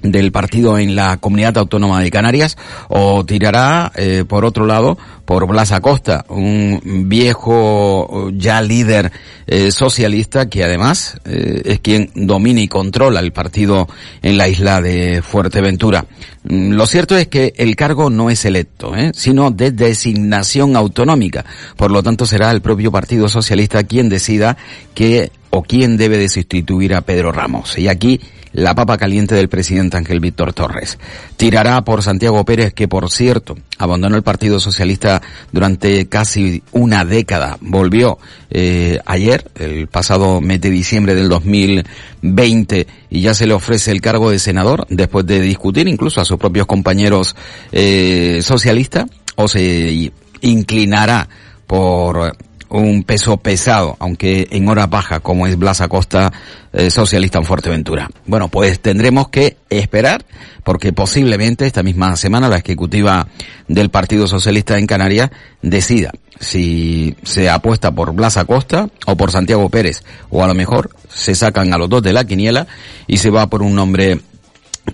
del 0.04 0.32
partido 0.32 0.78
en 0.78 0.96
la 0.96 1.18
comunidad 1.18 1.58
autónoma 1.58 2.02
de 2.02 2.12
Canarias 2.12 2.58
o 2.90 3.26
tirará 3.26 3.92
eh, 3.96 4.26
por 4.28 4.46
otro 4.46 4.66
lado 4.66 4.98
por 5.26 5.48
Blas 5.48 5.72
Acosta, 5.72 6.26
un 6.28 7.06
viejo 7.08 8.30
ya 8.34 8.62
líder 8.62 9.12
eh, 9.48 9.72
socialista 9.72 10.50
que 10.50 10.64
además 10.64 11.18
eh, 11.26 11.62
es 11.64 11.80
quien 11.80 12.12
domina 12.14 12.60
y 12.60 12.68
controla 12.68 13.22
el 13.22 13.32
partido 13.32 13.88
en 14.22 14.38
la 14.38 14.50
isla 14.50 14.82
de 14.82 15.22
Fuerteventura. 15.22 16.06
Mm, 16.44 16.72
lo 16.74 16.86
cierto 16.86 17.18
es 17.18 17.28
que 17.30 17.54
el 17.56 17.76
cargo 17.78 18.10
no 18.10 18.30
es 18.30 18.44
electo, 18.44 18.92
sino 19.14 19.52
de 19.52 19.72
designación 19.72 20.76
autonómica. 20.76 21.46
Por 21.78 21.92
lo 21.92 22.04
tanto 22.04 22.26
será 22.26 22.52
el 22.52 22.62
propio 22.62 22.92
Partido 22.92 23.30
Socialista 23.30 23.84
quien 23.84 24.10
decida 24.10 24.58
que 24.94 25.32
o 25.56 25.62
quién 25.62 25.98
debe 25.98 26.18
de 26.18 26.30
sustituir 26.30 26.96
a 26.96 27.02
Pedro 27.02 27.32
Ramos. 27.32 27.78
Y 27.78 27.88
aquí 27.88 28.20
la 28.54 28.74
papa 28.74 28.98
caliente 28.98 29.36
del 29.36 29.50
presidente 29.50 29.98
Ángel 29.98 30.20
Víctor 30.20 30.52
Torres. 30.52 30.98
Tirará 31.38 31.84
por 31.84 32.02
Santiago 32.02 32.44
Pérez, 32.44 32.74
que 32.74 32.88
por 32.88 33.12
cierto 33.12 33.56
abandonó 33.78 34.16
el 34.16 34.24
Partido 34.24 34.60
Socialista 34.60 35.22
durante 35.52 36.08
casi 36.08 36.64
una 36.72 37.06
década. 37.06 37.58
Volvió 37.62 38.18
eh, 38.50 39.00
ayer, 39.06 39.52
el 39.56 39.88
pasado 39.88 40.42
mes 40.42 40.60
de 40.60 40.72
diciembre 40.72 41.14
del 41.14 41.30
2020, 41.30 42.88
y 43.12 43.22
ya 43.22 43.36
se 43.36 43.46
le 43.46 43.54
ofrece 43.54 43.92
el 43.92 44.02
cargo 44.02 44.32
de 44.32 44.40
senador 44.40 44.88
después 44.90 45.26
de 45.28 45.40
discutir 45.40 45.88
incluso 45.88 46.20
a 46.20 46.26
sus 46.26 46.38
propios 46.38 46.66
compañeros 46.66 47.36
eh, 47.72 48.40
socialistas, 48.42 49.06
o 49.36 49.48
se 49.48 50.12
inclinará 50.42 51.30
por 51.68 52.36
un 52.82 53.04
peso 53.04 53.38
pesado, 53.38 53.96
aunque 54.00 54.48
en 54.50 54.68
hora 54.68 54.88
baja, 54.88 55.20
como 55.20 55.46
es 55.46 55.58
Blas 55.58 55.82
Acosta, 55.82 56.34
eh, 56.72 56.90
socialista 56.90 57.38
en 57.38 57.46
Fuerteventura. 57.46 58.10
Bueno, 58.26 58.48
pues 58.48 58.80
tendremos 58.80 59.30
que 59.30 59.58
esperar, 59.70 60.26
porque 60.64 60.92
posiblemente 60.92 61.68
esta 61.68 61.84
misma 61.84 62.16
semana 62.16 62.50
la 62.50 62.58
ejecutiva 62.58 63.28
del 63.68 63.90
Partido 63.90 64.28
Socialista 64.28 64.80
en 64.80 64.88
Canarias 64.88 65.30
decida 65.62 66.12
si 66.40 67.16
se 67.24 67.48
apuesta 67.48 67.92
por 67.92 68.14
Blas 68.14 68.38
Acosta 68.38 68.90
o 69.06 69.16
por 69.16 69.32
Santiago 69.32 69.70
Pérez, 69.70 70.04
o 70.32 70.44
a 70.44 70.48
lo 70.48 70.56
mejor 70.56 70.90
se 71.10 71.36
sacan 71.36 71.74
a 71.74 71.78
los 71.78 71.90
dos 71.90 72.02
de 72.02 72.14
la 72.14 72.26
quiniela 72.26 72.66
y 73.06 73.18
se 73.18 73.30
va 73.30 73.48
por 73.48 73.62
un 73.62 73.76
nombre 73.76 74.20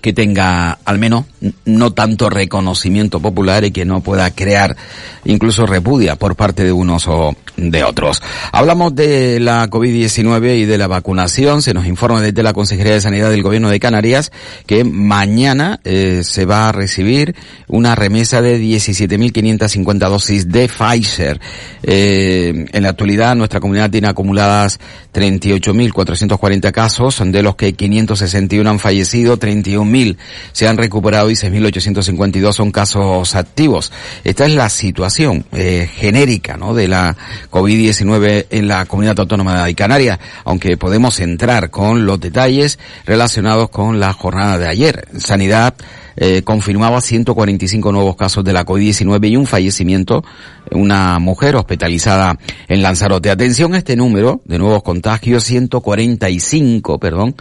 que 0.02 0.12
tenga 0.12 0.78
al 0.84 0.98
menos 0.98 1.24
no 1.64 1.92
tanto 1.92 2.28
reconocimiento 2.28 3.20
popular 3.20 3.64
y 3.64 3.70
que 3.70 3.84
no 3.84 4.00
pueda 4.00 4.30
crear 4.30 4.76
incluso 5.24 5.66
repudia 5.66 6.16
por 6.16 6.36
parte 6.36 6.64
de 6.64 6.72
unos 6.72 7.06
o 7.06 7.34
de 7.56 7.84
otros. 7.84 8.22
Hablamos 8.52 8.94
de 8.94 9.40
la 9.40 9.68
COVID-19 9.68 10.58
y 10.58 10.64
de 10.64 10.78
la 10.78 10.86
vacunación. 10.86 11.62
Se 11.62 11.74
nos 11.74 11.86
informa 11.86 12.20
desde 12.20 12.42
la 12.42 12.52
Consejería 12.52 12.94
de 12.94 13.00
Sanidad 13.00 13.30
del 13.30 13.42
Gobierno 13.42 13.70
de 13.70 13.80
Canarias 13.80 14.32
que 14.66 14.84
mañana 14.84 15.80
eh, 15.84 16.22
se 16.24 16.44
va 16.46 16.68
a 16.68 16.72
recibir 16.72 17.34
una 17.68 17.94
remesa 17.94 18.42
de 18.42 18.60
17.550 18.60 20.08
dosis 20.08 20.48
de 20.48 20.68
Pfizer. 20.68 21.40
Eh, 21.82 22.66
en 22.72 22.82
la 22.82 22.90
actualidad 22.90 23.34
nuestra 23.36 23.60
comunidad 23.60 23.90
tiene 23.90 24.08
acumuladas 24.08 24.78
38.440 25.14 26.72
casos, 26.72 27.22
de 27.24 27.42
los 27.42 27.56
que 27.56 27.72
561 27.72 28.68
han 28.68 28.78
fallecido, 28.78 29.38
31.000 29.38 30.16
se 30.52 30.68
han 30.68 30.76
recuperado 30.76 31.29
y 31.30 31.34
6.852 31.34 32.52
son 32.52 32.70
casos 32.70 33.34
activos. 33.34 33.92
Esta 34.24 34.46
es 34.46 34.54
la 34.54 34.68
situación 34.68 35.44
eh, 35.52 35.88
genérica 35.92 36.56
¿no? 36.56 36.74
de 36.74 36.88
la 36.88 37.16
COVID-19 37.50 38.46
en 38.50 38.68
la 38.68 38.84
comunidad 38.86 39.18
autónoma 39.20 39.64
de 39.64 39.74
Canarias, 39.74 40.18
aunque 40.44 40.76
podemos 40.76 41.20
entrar 41.20 41.70
con 41.70 42.06
los 42.06 42.20
detalles 42.20 42.78
relacionados 43.06 43.70
con 43.70 44.00
la 44.00 44.12
jornada 44.12 44.58
de 44.58 44.68
ayer. 44.68 45.08
Sanidad 45.18 45.74
eh, 46.16 46.42
confirmaba 46.42 47.00
145 47.00 47.92
nuevos 47.92 48.16
casos 48.16 48.44
de 48.44 48.52
la 48.52 48.64
COVID-19 48.64 49.30
y 49.30 49.36
un 49.36 49.46
fallecimiento, 49.46 50.24
una 50.70 51.18
mujer 51.18 51.56
hospitalizada 51.56 52.38
en 52.68 52.82
Lanzarote. 52.82 53.30
Atención 53.30 53.74
este 53.74 53.96
número 53.96 54.40
de 54.44 54.58
nuevos 54.58 54.82
contagios, 54.82 55.44
145, 55.44 56.98
perdón, 56.98 57.34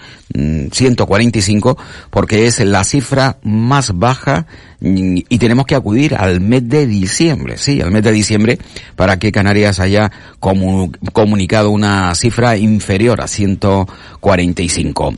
145, 0.71 1.71
mm, 1.71 2.09
porque 2.09 2.45
es 2.47 2.59
la 2.59 2.83
cifra 2.83 3.37
más 3.43 3.97
baja 3.97 4.45
mm, 4.79 5.17
y 5.29 5.37
tenemos 5.37 5.65
que 5.65 5.75
acudir 5.75 6.15
al 6.15 6.41
mes 6.41 6.67
de 6.67 6.87
diciembre, 6.87 7.57
sí, 7.57 7.81
al 7.81 7.91
mes 7.91 8.03
de 8.03 8.11
diciembre, 8.11 8.59
para 8.95 9.17
que 9.17 9.31
Canarias 9.31 9.79
haya 9.79 10.11
comunicado 10.39 11.71
una 11.71 12.13
cifra 12.15 12.57
inferior 12.57 13.21
a 13.21 13.27
145. 13.27 15.13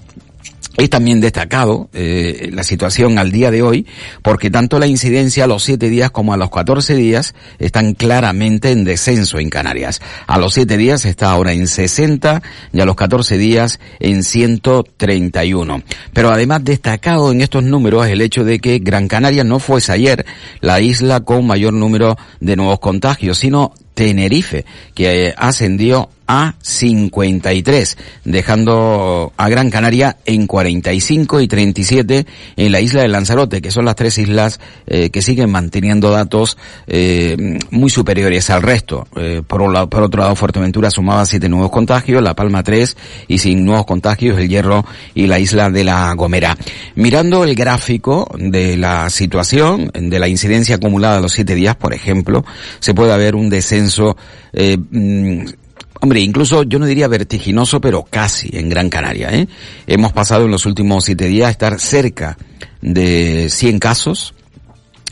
Es 0.77 0.89
también 0.89 1.19
destacado 1.19 1.89
eh, 1.93 2.49
la 2.53 2.63
situación 2.63 3.19
al 3.19 3.31
día 3.31 3.51
de 3.51 3.61
hoy 3.61 3.85
porque 4.21 4.49
tanto 4.49 4.79
la 4.79 4.87
incidencia 4.87 5.43
a 5.43 5.47
los 5.47 5.63
7 5.63 5.89
días 5.89 6.11
como 6.11 6.33
a 6.33 6.37
los 6.37 6.49
14 6.49 6.95
días 6.95 7.35
están 7.59 7.93
claramente 7.93 8.71
en 8.71 8.85
descenso 8.85 9.37
en 9.39 9.49
Canarias. 9.49 10.01
A 10.27 10.39
los 10.39 10.53
7 10.53 10.77
días 10.77 11.03
está 11.05 11.31
ahora 11.31 11.51
en 11.51 11.67
60 11.67 12.41
y 12.71 12.79
a 12.79 12.85
los 12.85 12.95
14 12.95 13.37
días 13.37 13.79
en 13.99 14.23
131. 14.23 15.83
Pero 16.13 16.31
además 16.31 16.63
destacado 16.63 17.31
en 17.31 17.41
estos 17.41 17.63
números 17.63 18.07
el 18.07 18.21
hecho 18.21 18.45
de 18.45 18.59
que 18.59 18.79
Gran 18.79 19.09
Canaria 19.09 19.43
no 19.43 19.59
fuese 19.59 19.91
ayer 19.91 20.25
la 20.61 20.79
isla 20.79 21.19
con 21.19 21.45
mayor 21.45 21.73
número 21.73 22.17
de 22.39 22.55
nuevos 22.55 22.79
contagios, 22.79 23.37
sino 23.37 23.73
Tenerife, 23.93 24.65
que 24.93 25.33
ascendió 25.37 26.09
a 26.31 26.55
53, 26.61 27.97
dejando 28.23 29.33
a 29.35 29.49
Gran 29.49 29.69
Canaria 29.69 30.15
en 30.23 30.47
45 30.47 31.41
y 31.41 31.47
37 31.49 32.25
en 32.55 32.71
la 32.71 32.79
isla 32.79 33.01
de 33.01 33.09
Lanzarote, 33.09 33.61
que 33.61 33.69
son 33.69 33.83
las 33.83 33.97
tres 33.97 34.17
islas 34.17 34.61
eh, 34.87 35.09
que 35.09 35.21
siguen 35.21 35.51
manteniendo 35.51 36.09
datos 36.09 36.57
eh, 36.87 37.59
muy 37.69 37.89
superiores 37.89 38.49
al 38.49 38.61
resto. 38.61 39.09
Eh, 39.17 39.41
por, 39.45 39.61
otro 39.61 40.21
lado, 40.21 40.35
Fuerteventura 40.37 40.89
sumaba 40.89 41.25
siete 41.25 41.49
nuevos 41.49 41.69
contagios, 41.69 42.23
La 42.23 42.33
Palma 42.33 42.63
tres 42.63 42.95
y 43.27 43.39
sin 43.39 43.65
nuevos 43.65 43.85
contagios 43.85 44.39
El 44.39 44.47
Hierro 44.47 44.85
y 45.13 45.27
la 45.27 45.37
isla 45.37 45.69
de 45.69 45.83
La 45.83 46.13
Gomera. 46.13 46.57
Mirando 46.95 47.43
el 47.43 47.55
gráfico 47.55 48.31
de 48.39 48.77
la 48.77 49.09
situación, 49.09 49.91
de 49.93 50.17
la 50.17 50.29
incidencia 50.29 50.75
acumulada 50.75 51.17
a 51.17 51.21
los 51.21 51.33
siete 51.33 51.55
días, 51.55 51.75
por 51.75 51.93
ejemplo, 51.93 52.45
se 52.79 52.93
puede 52.93 53.17
ver 53.17 53.35
un 53.35 53.49
descenso 53.49 53.90
eh, 54.53 54.77
mm, 54.77 55.45
Hombre, 56.03 56.19
incluso 56.19 56.63
yo 56.63 56.79
no 56.79 56.87
diría 56.87 57.07
vertiginoso, 57.07 57.79
pero 57.79 58.03
casi 58.03 58.49
en 58.53 58.69
Gran 58.69 58.89
Canaria. 58.89 59.29
¿eh? 59.29 59.47
Hemos 59.85 60.11
pasado 60.11 60.45
en 60.45 60.51
los 60.51 60.65
últimos 60.65 61.05
siete 61.05 61.27
días 61.27 61.47
a 61.47 61.51
estar 61.51 61.79
cerca 61.79 62.39
de 62.81 63.49
100 63.51 63.77
casos, 63.77 64.33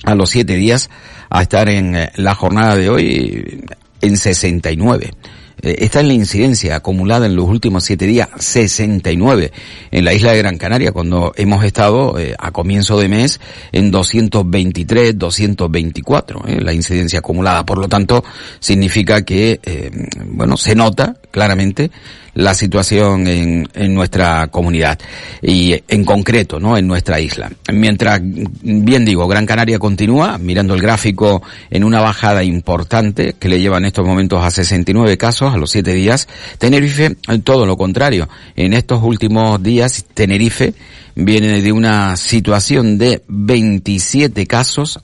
a 0.03 0.15
los 0.15 0.31
siete 0.31 0.55
días 0.55 0.89
a 1.29 1.43
estar 1.43 1.69
en 1.69 1.95
eh, 1.95 2.11
la 2.15 2.33
jornada 2.33 2.75
de 2.75 2.89
hoy 2.89 3.65
en 4.01 4.17
69. 4.17 5.11
Eh, 5.61 5.75
esta 5.79 6.01
es 6.01 6.07
la 6.07 6.13
incidencia 6.13 6.75
acumulada 6.75 7.25
en 7.25 7.35
los 7.35 7.45
últimos 7.45 7.83
siete 7.83 8.05
días, 8.05 8.29
69 8.37 9.51
en 9.91 10.05
la 10.05 10.13
isla 10.13 10.31
de 10.31 10.39
Gran 10.39 10.57
Canaria, 10.57 10.91
cuando 10.91 11.33
hemos 11.35 11.63
estado 11.63 12.17
eh, 12.19 12.35
a 12.37 12.51
comienzo 12.51 12.99
de 12.99 13.09
mes 13.09 13.39
en 13.71 13.91
223, 13.91 15.17
224, 15.17 16.43
eh, 16.47 16.61
la 16.61 16.73
incidencia 16.73 17.19
acumulada. 17.19 17.65
Por 17.65 17.77
lo 17.77 17.87
tanto, 17.87 18.23
significa 18.59 19.23
que, 19.23 19.59
eh, 19.63 19.91
bueno, 20.25 20.57
se 20.57 20.75
nota 20.75 21.15
claramente 21.31 21.91
la 22.33 22.53
situación 22.53 23.27
en, 23.27 23.67
en 23.73 23.93
nuestra 23.93 24.47
comunidad 24.47 24.99
y 25.41 25.81
en 25.87 26.05
concreto, 26.05 26.59
¿no? 26.59 26.77
En 26.77 26.87
nuestra 26.87 27.19
isla. 27.19 27.51
Mientras, 27.71 28.19
bien 28.23 29.05
digo, 29.05 29.27
Gran 29.27 29.45
Canaria 29.45 29.79
continúa 29.79 30.37
mirando 30.37 30.73
el 30.73 30.81
gráfico 30.81 31.41
en 31.69 31.83
una 31.83 32.01
bajada 32.01 32.43
importante 32.43 33.35
que 33.39 33.49
le 33.49 33.59
lleva 33.59 33.77
en 33.77 33.85
estos 33.85 34.05
momentos 34.05 34.43
a 34.43 34.51
69 34.51 35.17
casos 35.17 35.53
a 35.53 35.57
los 35.57 35.71
7 35.71 35.93
días. 35.93 36.27
Tenerife, 36.57 37.15
todo 37.43 37.65
lo 37.65 37.77
contrario. 37.77 38.29
En 38.55 38.73
estos 38.73 39.03
últimos 39.03 39.61
días, 39.61 40.05
Tenerife 40.13 40.73
viene 41.15 41.61
de 41.61 41.71
una 41.71 42.15
situación 42.15 42.97
de 42.97 43.21
27 43.27 44.45
casos 44.47 44.99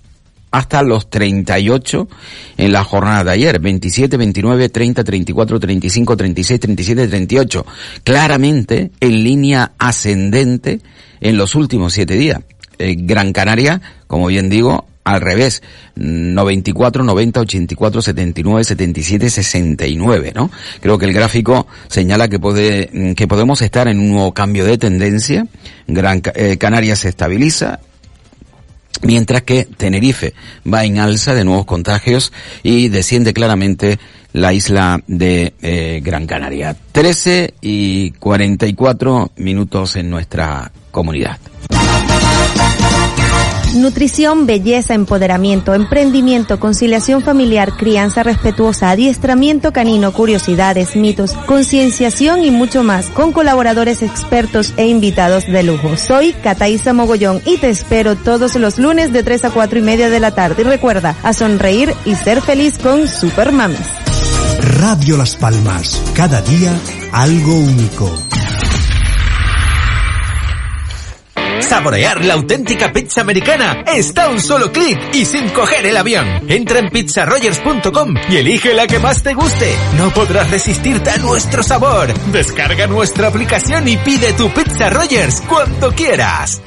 hasta 0.56 0.84
los 0.84 1.10
38 1.10 2.08
en 2.56 2.72
la 2.72 2.84
jornada 2.86 3.26
de 3.26 3.32
ayer. 3.32 3.60
27, 3.60 4.16
29, 4.16 4.70
30, 4.70 5.04
34, 5.04 5.60
35, 5.60 6.18
36, 6.18 6.60
37, 6.62 7.08
38. 7.10 7.66
Claramente 8.04 8.92
en 9.02 9.24
línea 9.24 9.74
ascendente 9.78 10.80
en 11.20 11.38
los 11.38 11.56
últimos 11.56 11.92
siete 11.92 12.16
días. 12.16 12.40
Eh, 12.80 12.96
Gran 12.98 13.34
Canaria, 13.34 13.82
como 14.08 14.28
bien 14.28 14.50
digo, 14.50 14.86
al 15.04 15.20
revés, 15.20 15.62
94, 15.96 17.04
90, 17.04 17.42
84, 17.42 18.02
79, 18.02 18.64
77, 18.64 19.30
69, 19.30 20.32
¿no? 20.34 20.50
Creo 20.80 20.98
que 20.98 21.06
el 21.06 21.14
gráfico 21.14 21.68
señala 21.90 22.30
que 22.30 22.40
puede, 22.40 23.14
que 23.16 23.28
podemos 23.28 23.62
estar 23.62 23.88
en 23.90 24.00
un 24.00 24.12
nuevo 24.12 24.34
cambio 24.34 24.66
de 24.66 24.78
tendencia. 24.78 25.46
Gran 25.86 26.22
eh, 26.34 26.58
Canaria 26.58 26.96
se 26.96 27.10
estabiliza, 27.10 27.82
mientras 29.02 29.44
que 29.44 29.66
Tenerife 29.66 30.34
va 30.72 30.86
en 30.86 31.00
alza 31.00 31.34
de 31.34 31.44
nuevos 31.44 31.66
contagios 31.66 32.32
y 32.64 32.90
desciende 32.90 33.34
claramente 33.34 34.00
la 34.34 34.54
isla 34.54 35.02
de 35.08 35.54
eh, 35.62 36.02
Gran 36.04 36.28
Canaria. 36.28 36.76
13 36.92 37.54
y 37.62 38.12
44 38.12 39.32
minutos 39.38 39.96
en 39.96 40.10
nuestra 40.10 40.72
comunidad. 40.92 41.40
Nutrición, 43.76 44.46
belleza, 44.46 44.94
empoderamiento, 44.94 45.74
emprendimiento, 45.74 46.62
conciliación 46.62 47.22
familiar, 47.22 47.76
crianza 47.76 48.24
respetuosa, 48.24 48.90
adiestramiento 48.90 49.74
canino, 49.74 50.14
curiosidades, 50.14 50.96
mitos, 50.96 51.34
concienciación 51.46 52.46
y 52.46 52.52
mucho 52.52 52.84
más, 52.84 53.08
con 53.08 53.34
colaboradores 53.34 54.02
expertos 54.02 54.74
e 54.78 54.88
invitados 54.88 55.46
de 55.46 55.64
lujo. 55.64 55.98
Soy 55.98 56.32
Cataísa 56.32 56.94
Mogollón 56.94 57.42
y 57.46 57.58
te 57.58 57.70
espero 57.70 58.16
todos 58.16 58.56
los 58.56 58.80
lunes 58.80 59.12
de 59.12 59.24
3 59.24 59.44
a 59.44 59.52
4 59.52 59.80
y 59.80 59.82
media 59.82 60.10
de 60.10 60.22
la 60.22 60.32
tarde. 60.32 60.62
Y 60.62 60.66
recuerda, 60.66 61.18
a 61.22 61.34
sonreír 61.34 61.94
y 62.06 62.16
ser 62.16 62.42
feliz 62.42 62.78
con 62.78 63.10
Super 63.10 63.52
Mames. 63.52 63.88
Radio 64.80 65.18
Las 65.18 65.36
Palmas, 65.36 66.02
cada 66.16 66.42
día 66.42 66.72
algo 67.12 67.56
único. 67.56 68.25
Saborear 71.68 72.24
la 72.24 72.36
auténtica 72.36 72.94
pizza 72.94 73.22
americana 73.22 73.84
está 73.88 74.26
a 74.26 74.30
un 74.30 74.40
solo 74.40 74.72
clic 74.72 75.00
y 75.14 75.26
sin 75.26 75.50
coger 75.50 75.86
el 75.86 75.98
avión. 75.98 76.28
Entra 76.48 76.80
en 76.80 76.90
pizzarogers.com 76.90 78.14
y 78.30 78.38
elige 78.38 78.74
la 78.74 78.86
que 78.86 79.00
más 79.00 79.24
te 79.24 79.34
guste. 79.34 79.76
No 79.98 80.12
podrás 80.12 80.52
resistirte 80.52 81.10
a 81.10 81.18
nuestro 81.18 81.64
sabor. 81.64 82.14
Descarga 82.32 82.88
nuestra 82.88 83.30
aplicación 83.30 83.88
y 83.88 83.98
pide 83.98 84.34
tu 84.34 84.50
Pizza 84.50 84.90
Rogers 84.90 85.42
cuando 85.42 85.92
quieras. 85.92 86.62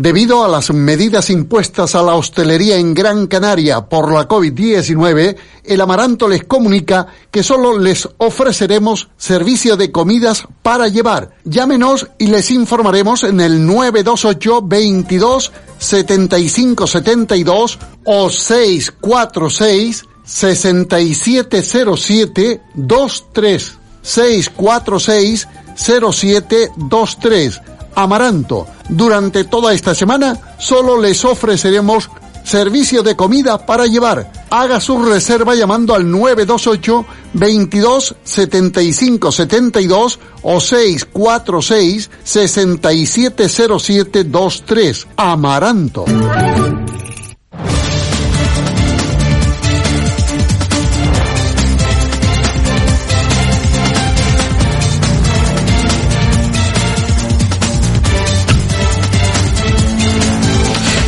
Debido 0.00 0.44
a 0.44 0.48
las 0.48 0.72
medidas 0.72 1.28
impuestas 1.28 1.96
a 1.96 2.04
la 2.04 2.14
hostelería 2.14 2.76
en 2.76 2.94
Gran 2.94 3.26
Canaria 3.26 3.88
por 3.88 4.12
la 4.12 4.28
COVID-19, 4.28 5.36
el 5.64 5.80
Amaranto 5.80 6.28
les 6.28 6.44
comunica 6.44 7.08
que 7.32 7.42
solo 7.42 7.76
les 7.76 8.08
ofreceremos 8.18 9.08
servicio 9.16 9.76
de 9.76 9.90
comidas 9.90 10.46
para 10.62 10.86
llevar. 10.86 11.30
Llámenos 11.42 12.06
y 12.16 12.28
les 12.28 12.52
informaremos 12.52 13.24
en 13.24 13.40
el 13.40 13.66
928 13.66 14.62
22 14.62 15.50
75 15.80 16.86
72 16.86 17.80
o 18.04 18.30
646 18.30 20.04
6707 20.22 22.60
23 22.76 23.78
646 24.02 25.48
0723 25.74 27.60
Amaranto. 27.98 28.64
Durante 28.88 29.42
toda 29.42 29.74
esta 29.74 29.92
semana 29.92 30.38
solo 30.56 31.00
les 31.00 31.24
ofreceremos 31.24 32.08
servicio 32.44 33.02
de 33.02 33.16
comida 33.16 33.66
para 33.66 33.86
llevar. 33.86 34.30
Haga 34.50 34.80
su 34.80 35.04
reserva 35.04 35.56
llamando 35.56 35.96
al 35.96 36.08
928 36.08 37.04
22 37.34 38.14
75 38.22 39.32
72 39.32 40.20
o 40.42 40.60
646 40.60 42.10
6707 42.22 44.22
23. 44.22 45.08
Amaranto. 45.16 46.04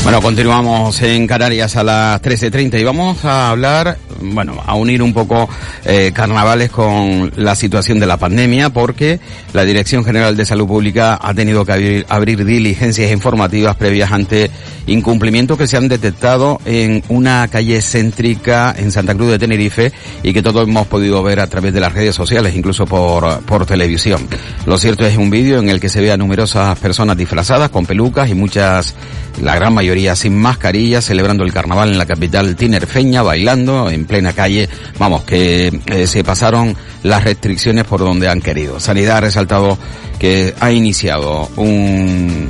Bueno, 0.03 0.23
continuamos 0.23 1.03
en 1.03 1.27
Canarias 1.27 1.77
a 1.77 1.85
las 1.85 2.23
13.30 2.23 2.81
y 2.81 2.85
vamos 2.85 3.23
a 3.27 3.51
hablar, 3.51 3.99
bueno, 4.23 4.57
a 4.65 4.75
unir 4.75 5.03
un 5.03 5.13
poco 5.13 5.47
eh, 5.85 6.11
carnavales 6.15 6.71
con 6.71 7.31
la 7.37 7.55
situación 7.55 8.01
de 8.01 8.07
la 8.07 8.17
pandemia 8.17 8.71
porque 8.71 9.21
la 9.53 9.65
Dirección 9.65 10.03
General 10.03 10.35
de 10.37 10.47
Salud 10.47 10.67
Pública 10.67 11.19
ha 11.21 11.35
tenido 11.35 11.67
que 11.67 12.05
abrir, 12.09 12.45
diligencias 12.47 13.13
informativas 13.13 13.77
previas 13.77 14.11
ante 14.11 14.51
incumplimientos 14.87 15.59
que 15.59 15.67
se 15.67 15.77
han 15.77 15.87
detectado 15.87 16.61
en 16.65 17.05
una 17.09 17.47
calle 17.49 17.83
céntrica 17.83 18.75
en 18.77 18.93
Santa 18.93 19.15
Cruz 19.15 19.31
de 19.31 19.39
Tenerife 19.39 19.93
y 20.23 20.33
que 20.33 20.43
todos 20.43 20.67
hemos 20.67 20.87
podido 20.87 21.23
ver 21.23 21.41
a 21.41 21.47
través 21.47 21.75
de 21.75 21.81
las 21.81 21.93
redes 21.93 22.15
sociales, 22.15 22.57
incluso 22.57 22.87
por, 22.87 23.41
por 23.43 23.67
televisión. 23.67 24.27
Lo 24.65 24.79
cierto 24.79 25.07
es 25.07 25.19
un 25.19 25.29
vídeo 25.29 25.59
en 25.59 25.69
el 25.69 25.79
que 25.79 25.91
se 25.91 26.01
ve 26.01 26.11
a 26.11 26.17
numerosas 26.17 26.79
personas 26.79 27.19
disfrazadas 27.19 27.69
con 27.69 27.85
pelucas 27.85 28.31
y 28.31 28.35
muchas, 28.35 28.95
la 29.41 29.55
gran 29.55 29.75
mayoría 29.75 30.17
sin 30.17 30.37
mascarilla, 30.37 31.01
celebrando 31.01 31.45
el 31.45 31.53
carnaval 31.53 31.91
en 31.91 31.99
la 31.99 32.07
capital 32.07 32.57
tinerfeña, 32.57 33.23
bailando 33.23 33.91
en 33.91 34.05
plena 34.05 34.33
calle. 34.33 34.69
Vamos, 34.99 35.25
que 35.25 36.07
se 36.07 36.25
pasaron 36.25 36.77
las 37.03 37.25
restricciones 37.25 37.85
por 37.85 38.01
donde 38.01 38.29
han 38.29 38.41
querido. 38.41 38.81
Sanidad 38.81 39.19
ha 39.19 39.21
resaltado 39.23 39.79
que 40.19 40.55
ha 40.61 40.71
iniciado 40.71 41.49
un, 41.57 42.49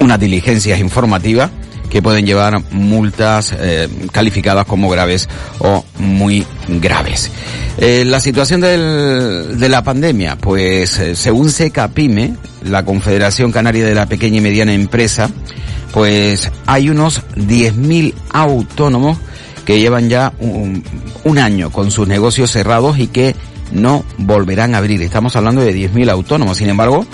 unas 0.00 0.20
diligencias 0.20 0.78
informativas 0.80 1.50
que 1.90 2.00
pueden 2.00 2.24
llevar 2.24 2.62
multas 2.72 3.54
eh, 3.58 3.88
calificadas 4.12 4.64
como 4.64 4.88
graves 4.88 5.28
o 5.58 5.84
muy 5.98 6.46
graves. 6.68 7.30
Eh, 7.76 8.04
la 8.06 8.20
situación 8.20 8.60
del, 8.60 9.58
de 9.58 9.68
la 9.68 9.82
pandemia, 9.82 10.36
pues 10.36 10.98
eh, 10.98 11.16
según 11.16 11.50
SECAPIME, 11.50 12.34
la 12.64 12.84
Confederación 12.84 13.52
Canaria 13.52 13.84
de 13.84 13.94
la 13.94 14.06
Pequeña 14.06 14.38
y 14.38 14.40
Mediana 14.40 14.72
Empresa, 14.72 15.30
pues 15.92 16.50
hay 16.66 16.90
unos 16.90 17.22
10.000 17.36 18.14
autónomos 18.30 19.18
que 19.64 19.78
llevan 19.78 20.08
ya 20.08 20.32
un, 20.40 21.38
año 21.38 21.70
con 21.70 21.90
sus 21.90 22.08
negocios 22.08 22.50
cerrados 22.50 22.98
y 22.98 23.06
que 23.06 23.34
no 23.72 24.04
volverán 24.18 24.74
a 24.74 24.78
abrir. 24.78 25.00
Estamos 25.02 25.36
hablando 25.36 25.60
de 25.60 25.74
10.000 25.74 26.10
autónomos. 26.10 26.58
Sin 26.58 26.68
embargo, 26.68 27.06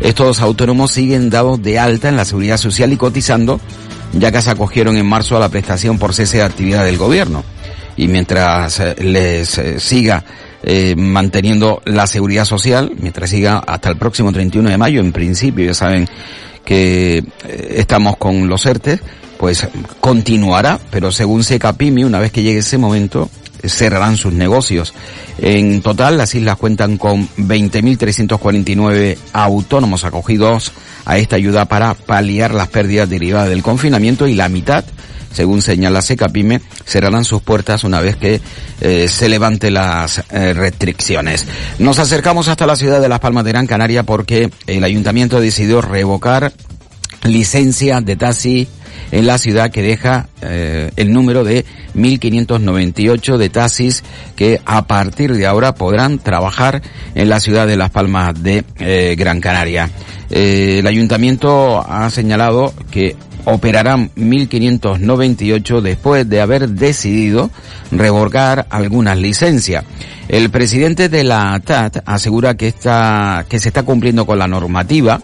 estos 0.00 0.40
autónomos 0.40 0.92
siguen 0.92 1.30
dados 1.30 1.62
de 1.62 1.78
alta 1.78 2.08
en 2.08 2.16
la 2.16 2.24
seguridad 2.24 2.58
social 2.58 2.92
y 2.92 2.96
cotizando 2.96 3.60
ya 4.12 4.32
que 4.32 4.42
se 4.42 4.50
acogieron 4.50 4.96
en 4.96 5.06
marzo 5.06 5.36
a 5.36 5.40
la 5.40 5.48
prestación 5.48 5.98
por 5.98 6.14
cese 6.14 6.38
de 6.38 6.44
actividad 6.44 6.84
del 6.84 6.98
gobierno. 6.98 7.44
Y 7.96 8.08
mientras 8.08 8.80
eh, 8.80 8.94
les 8.98 9.58
eh, 9.58 9.80
siga 9.80 10.24
eh, 10.62 10.94
manteniendo 10.96 11.80
la 11.84 12.06
seguridad 12.06 12.44
social, 12.44 12.92
mientras 12.98 13.30
siga 13.30 13.58
hasta 13.58 13.90
el 13.90 13.96
próximo 13.96 14.32
31 14.32 14.70
de 14.70 14.78
mayo, 14.78 15.00
en 15.00 15.12
principio 15.12 15.64
ya 15.64 15.74
saben 15.74 16.08
que 16.64 17.24
estamos 17.44 18.16
con 18.16 18.48
los 18.48 18.66
ERTE, 18.66 18.98
pues 19.38 19.68
continuará, 20.00 20.80
pero 20.90 21.12
según 21.12 21.44
Secapimi, 21.44 22.02
una 22.02 22.18
vez 22.18 22.32
que 22.32 22.42
llegue 22.42 22.58
ese 22.58 22.76
momento, 22.76 23.30
cerrarán 23.68 24.16
sus 24.16 24.32
negocios. 24.32 24.94
En 25.38 25.82
total, 25.82 26.18
las 26.18 26.34
islas 26.34 26.56
cuentan 26.56 26.96
con 26.98 27.28
20.349 27.36 29.16
autónomos 29.32 30.04
acogidos 30.04 30.72
a 31.04 31.18
esta 31.18 31.36
ayuda 31.36 31.66
para 31.66 31.94
paliar 31.94 32.54
las 32.54 32.68
pérdidas 32.68 33.08
derivadas 33.08 33.48
del 33.48 33.62
confinamiento 33.62 34.26
y 34.26 34.34
la 34.34 34.48
mitad 34.48 34.84
según 35.36 35.60
señala 35.60 36.00
Secapime, 36.00 36.62
cerrarán 36.86 37.24
sus 37.24 37.42
puertas 37.42 37.84
una 37.84 38.00
vez 38.00 38.16
que 38.16 38.40
eh, 38.80 39.06
se 39.06 39.28
levante 39.28 39.70
las 39.70 40.22
eh, 40.30 40.54
restricciones. 40.54 41.44
Nos 41.78 41.98
acercamos 41.98 42.48
hasta 42.48 42.66
la 42.66 42.74
ciudad 42.74 43.02
de 43.02 43.10
Las 43.10 43.20
Palmas 43.20 43.44
de 43.44 43.50
Gran 43.50 43.66
Canaria 43.66 44.02
porque 44.02 44.50
el 44.66 44.82
ayuntamiento 44.82 45.38
decidió 45.38 45.82
revocar 45.82 46.54
licencia 47.22 48.00
de 48.00 48.16
taxi 48.16 48.66
en 49.10 49.26
la 49.26 49.38
ciudad 49.38 49.70
que 49.70 49.82
deja 49.82 50.28
eh, 50.42 50.90
el 50.96 51.12
número 51.12 51.44
de 51.44 51.64
1.598 51.94 53.36
de 53.36 53.48
taxis 53.48 54.04
que 54.34 54.60
a 54.64 54.86
partir 54.86 55.32
de 55.34 55.46
ahora 55.46 55.74
podrán 55.74 56.18
trabajar 56.18 56.82
en 57.14 57.28
la 57.28 57.40
ciudad 57.40 57.66
de 57.66 57.76
Las 57.76 57.90
Palmas 57.90 58.42
de 58.42 58.64
eh, 58.78 59.14
Gran 59.18 59.40
Canaria. 59.40 59.90
Eh, 60.30 60.78
el 60.80 60.86
ayuntamiento 60.86 61.84
ha 61.88 62.08
señalado 62.10 62.72
que 62.90 63.16
operarán 63.44 64.10
1.598 64.16 65.80
después 65.80 66.28
de 66.28 66.40
haber 66.40 66.68
decidido 66.68 67.50
revocar 67.92 68.66
algunas 68.70 69.16
licencias. 69.18 69.84
El 70.28 70.50
presidente 70.50 71.08
de 71.08 71.22
la 71.22 71.60
TAT 71.64 71.98
asegura 72.04 72.56
que, 72.56 72.66
está, 72.66 73.46
que 73.48 73.60
se 73.60 73.68
está 73.68 73.84
cumpliendo 73.84 74.26
con 74.26 74.40
la 74.40 74.48
normativa 74.48 75.20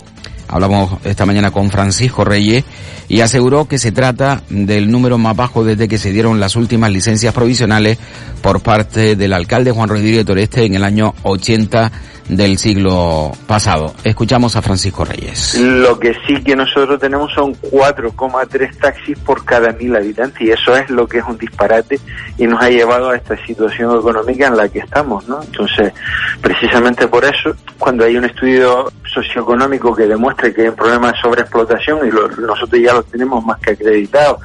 Hablamos 0.53 0.99
esta 1.05 1.25
mañana 1.25 1.51
con 1.51 1.71
Francisco 1.71 2.25
Reyes 2.25 2.62
y 3.09 3.21
aseguró 3.21 3.67
que 3.67 3.79
se 3.79 3.91
trata 3.91 4.43
del 4.51 4.91
número 4.91 5.17
más 5.17 5.35
bajo 5.35 5.65
desde 5.65 5.88
que 5.88 5.97
se 5.97 6.12
dieron 6.12 6.41
las 6.41 6.57
últimas 6.57 6.91
licencias 6.91 7.33
provisionales 7.33 7.97
por 8.43 8.61
parte 8.61 9.17
del 9.17 9.33
alcalde 9.33 9.71
Juan 9.71 9.88
Rodríguez 9.88 10.27
Toreste 10.27 10.67
en 10.67 10.75
el 10.75 10.85
año 10.85 11.15
80 11.23 11.91
del 12.29 12.59
siglo 12.59 13.33
pasado. 13.47 13.95
Escuchamos 14.05 14.57
a 14.57 14.63
Francisco 14.63 15.05
Reyes. 15.05 15.59
Lo 15.59 15.99
que 15.99 16.15
sí 16.27 16.43
que 16.43 16.57
nosotros 16.57 17.01
tenemos 17.01 17.33
son 17.33 17.55
4,3 17.55 18.79
taxis 18.79 19.19
por 19.19 19.45
cada 19.45 19.73
mil 19.73 19.95
habitantes 19.95 20.41
y 20.41 20.51
eso 20.51 20.77
es 20.77 20.89
lo 20.91 21.07
que 21.07 21.19
es 21.19 21.25
un 21.25 21.39
disparate 21.39 22.01
y 22.39 22.47
nos 22.47 22.63
ha 22.63 22.71
llevado 22.71 23.11
a 23.11 23.17
esta 23.17 23.37
situación 23.47 23.99
económica 23.99 24.47
en 24.47 24.57
la 24.57 24.69
que 24.69 24.81
estamos, 24.81 25.27
¿no? 25.29 25.43
Entonces, 25.43 25.93
precisamente 26.41 27.07
por 27.09 27.25
eso, 27.25 27.55
cuando 27.79 28.05
hay 28.05 28.17
un 28.17 28.25
estudio 28.25 28.91
socioeconómico 29.13 29.95
que 29.95 30.07
demuestre 30.07 30.55
que 30.55 30.63
hay 30.63 30.69
un 30.69 30.77
problema 30.77 31.13
de 31.13 31.19
sobreexplotación 31.21 32.07
y 32.07 32.41
nosotros 32.41 32.81
ya 32.81 32.95
lo 32.95 33.03
tenemos 33.03 33.45
más 33.45 33.59
que 33.61 33.73
acreditado 33.73 34.39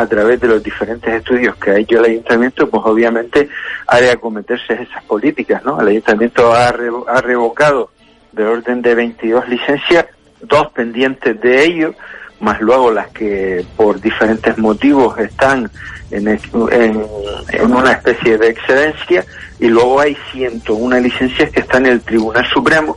a 0.00 0.06
través 0.06 0.40
de 0.40 0.48
los 0.48 0.62
diferentes 0.62 1.12
estudios 1.12 1.54
que 1.56 1.70
ha 1.70 1.78
hecho 1.78 1.98
el 1.98 2.06
ayuntamiento, 2.06 2.68
pues 2.70 2.82
obviamente 2.86 3.48
ha 3.86 4.00
de 4.00 4.10
acometerse 4.10 4.72
esas 4.74 5.04
políticas, 5.04 5.62
¿no? 5.64 5.78
El 5.80 5.88
ayuntamiento 5.88 6.54
ha, 6.54 6.72
revocado 6.72 7.90
del 8.32 8.46
orden 8.46 8.80
de 8.80 8.94
22 8.94 9.48
licencias, 9.48 10.06
dos 10.40 10.70
pendientes 10.72 11.38
de 11.40 11.64
ellos, 11.64 11.94
más 12.40 12.58
luego 12.62 12.90
las 12.90 13.08
que 13.08 13.62
por 13.76 14.00
diferentes 14.00 14.56
motivos 14.56 15.18
están 15.18 15.70
en, 16.10 16.26
en 16.28 17.72
una 17.72 17.92
especie 17.92 18.38
de 18.38 18.48
excedencia 18.48 19.24
y 19.58 19.68
luego 19.68 20.00
hay 20.00 20.16
101 20.32 21.00
licencias 21.00 21.50
que 21.50 21.60
están 21.60 21.84
en 21.84 21.92
el 21.92 22.00
Tribunal 22.00 22.46
Supremo 22.46 22.96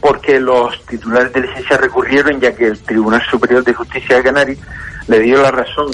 porque 0.00 0.38
los 0.38 0.80
titulares 0.86 1.32
de 1.32 1.40
licencia 1.40 1.76
recurrieron 1.76 2.40
ya 2.40 2.54
que 2.54 2.66
el 2.66 2.78
Tribunal 2.78 3.22
Superior 3.28 3.64
de 3.64 3.74
Justicia 3.74 4.16
de 4.16 4.22
Canarias 4.22 4.58
le 5.08 5.18
dio 5.18 5.42
la 5.42 5.50
razón 5.50 5.90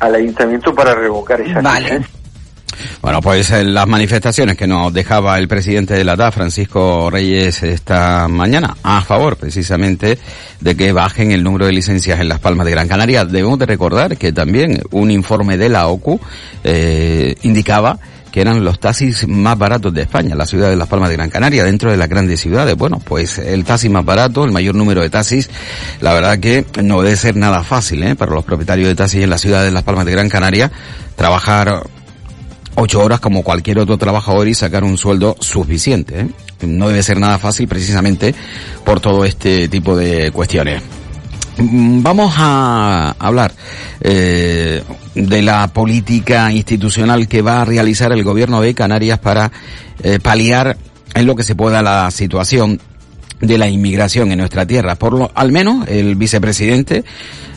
al 0.00 0.14
ayuntamiento 0.14 0.74
para 0.74 0.94
revocar 0.94 1.40
esa 1.40 1.60
licencia. 1.60 2.18
Bueno, 3.02 3.20
pues 3.20 3.50
eh, 3.50 3.64
las 3.64 3.86
manifestaciones 3.86 4.56
que 4.56 4.66
nos 4.66 4.92
dejaba 4.92 5.38
el 5.38 5.48
presidente 5.48 5.94
de 5.94 6.04
la 6.04 6.16
DA, 6.16 6.30
Francisco 6.30 7.10
Reyes, 7.10 7.62
esta 7.62 8.28
mañana, 8.28 8.76
a 8.82 9.00
favor 9.02 9.36
precisamente 9.36 10.18
de 10.60 10.76
que 10.76 10.92
bajen 10.92 11.32
el 11.32 11.42
número 11.42 11.66
de 11.66 11.72
licencias 11.72 12.20
en 12.20 12.28
Las 12.28 12.40
Palmas 12.40 12.66
de 12.66 12.72
Gran 12.72 12.88
Canaria. 12.88 13.24
Debemos 13.24 13.58
de 13.58 13.66
recordar 13.66 14.16
que 14.16 14.32
también 14.32 14.82
un 14.90 15.10
informe 15.10 15.56
de 15.56 15.68
la 15.68 15.88
OCU 15.88 16.20
eh, 16.64 17.34
indicaba 17.42 17.98
que 18.30 18.40
eran 18.40 18.64
los 18.64 18.78
taxis 18.78 19.26
más 19.26 19.58
baratos 19.58 19.92
de 19.94 20.02
España, 20.02 20.34
la 20.34 20.46
ciudad 20.46 20.70
de 20.70 20.76
Las 20.76 20.88
Palmas 20.88 21.08
de 21.08 21.16
Gran 21.16 21.30
Canaria, 21.30 21.64
dentro 21.64 21.90
de 21.90 21.96
las 21.96 22.08
grandes 22.08 22.40
ciudades. 22.40 22.76
Bueno, 22.76 23.00
pues 23.04 23.38
el 23.38 23.64
taxi 23.64 23.88
más 23.88 24.04
barato, 24.04 24.44
el 24.44 24.52
mayor 24.52 24.74
número 24.74 25.02
de 25.02 25.10
taxis, 25.10 25.50
la 26.00 26.12
verdad 26.12 26.38
que 26.38 26.64
no 26.82 27.02
debe 27.02 27.16
ser 27.16 27.36
nada 27.36 27.62
fácil 27.62 28.02
¿eh? 28.02 28.16
para 28.16 28.32
los 28.32 28.44
propietarios 28.44 28.88
de 28.88 28.94
taxis 28.94 29.22
en 29.22 29.30
la 29.30 29.38
ciudad 29.38 29.64
de 29.64 29.70
Las 29.70 29.82
Palmas 29.82 30.04
de 30.04 30.12
Gran 30.12 30.28
Canaria 30.28 30.70
trabajar 31.16 31.82
ocho 32.76 33.00
horas 33.00 33.20
como 33.20 33.42
cualquier 33.42 33.80
otro 33.80 33.98
trabajador 33.98 34.46
y 34.48 34.54
sacar 34.54 34.84
un 34.84 34.96
sueldo 34.96 35.36
suficiente. 35.40 36.20
¿eh? 36.20 36.28
No 36.66 36.88
debe 36.88 37.02
ser 37.02 37.18
nada 37.18 37.38
fácil 37.38 37.66
precisamente 37.68 38.34
por 38.84 39.00
todo 39.00 39.24
este 39.24 39.68
tipo 39.68 39.96
de 39.96 40.30
cuestiones. 40.30 40.82
Mm, 41.58 42.02
vamos 42.02 42.32
a 42.36 43.16
hablar 43.18 43.52
eh, 44.00 44.82
de 45.14 45.42
la 45.42 45.66
política 45.68 46.52
institucional 46.52 47.26
que 47.26 47.42
va 47.42 47.62
a 47.62 47.64
realizar 47.64 48.12
el 48.12 48.22
gobierno 48.22 48.60
de 48.60 48.74
Canarias 48.74 49.18
para 49.18 49.50
eh, 50.02 50.20
paliar 50.20 50.76
en 51.14 51.26
lo 51.26 51.34
que 51.34 51.42
se 51.42 51.56
pueda 51.56 51.82
la 51.82 52.10
situación 52.12 52.80
de 53.40 53.58
la 53.58 53.68
inmigración 53.68 54.30
en 54.30 54.38
nuestra 54.38 54.66
tierra. 54.66 54.94
Por 54.94 55.14
lo, 55.14 55.30
al 55.34 55.50
menos 55.50 55.88
el 55.88 56.14
vicepresidente 56.14 57.04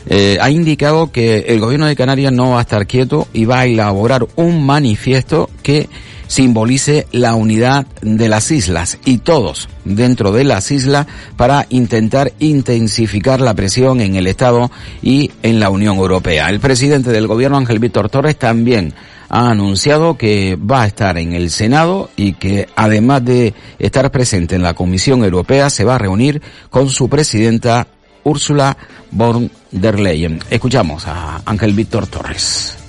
eh, 0.08 0.36
ha 0.40 0.50
indicado 0.50 1.12
que 1.12 1.44
el 1.48 1.60
gobierno 1.60 1.86
de 1.86 1.94
Canarias 1.94 2.32
no 2.32 2.50
va 2.50 2.58
a 2.58 2.62
estar 2.62 2.88
quieto 2.88 3.28
y 3.32 3.44
va 3.44 3.60
a 3.60 3.66
elaborar 3.66 4.26
un 4.34 4.66
manifiesto 4.66 5.48
que 5.62 5.88
simbolice 6.32 7.06
la 7.12 7.34
unidad 7.34 7.84
de 8.00 8.30
las 8.30 8.50
islas 8.50 8.96
y 9.04 9.18
todos 9.18 9.68
dentro 9.84 10.32
de 10.32 10.44
las 10.44 10.70
islas 10.70 11.06
para 11.36 11.66
intentar 11.68 12.32
intensificar 12.38 13.42
la 13.42 13.52
presión 13.52 14.00
en 14.00 14.16
el 14.16 14.26
Estado 14.26 14.70
y 15.02 15.30
en 15.42 15.60
la 15.60 15.68
Unión 15.68 15.98
Europea. 15.98 16.48
El 16.48 16.58
presidente 16.58 17.10
del 17.10 17.26
gobierno, 17.26 17.58
Ángel 17.58 17.80
Víctor 17.80 18.08
Torres, 18.08 18.38
también 18.38 18.94
ha 19.28 19.50
anunciado 19.50 20.16
que 20.16 20.56
va 20.56 20.84
a 20.84 20.86
estar 20.86 21.18
en 21.18 21.34
el 21.34 21.50
Senado 21.50 22.08
y 22.16 22.32
que 22.32 22.66
además 22.76 23.22
de 23.26 23.52
estar 23.78 24.10
presente 24.10 24.54
en 24.54 24.62
la 24.62 24.72
Comisión 24.72 25.24
Europea 25.24 25.68
se 25.68 25.84
va 25.84 25.96
a 25.96 25.98
reunir 25.98 26.40
con 26.70 26.88
su 26.88 27.10
presidenta 27.10 27.86
Úrsula 28.24 28.74
von 29.10 29.50
der 29.70 30.00
Leyen. 30.00 30.40
Escuchamos 30.48 31.06
a 31.06 31.42
Ángel 31.44 31.74
Víctor 31.74 32.06
Torres. 32.06 32.81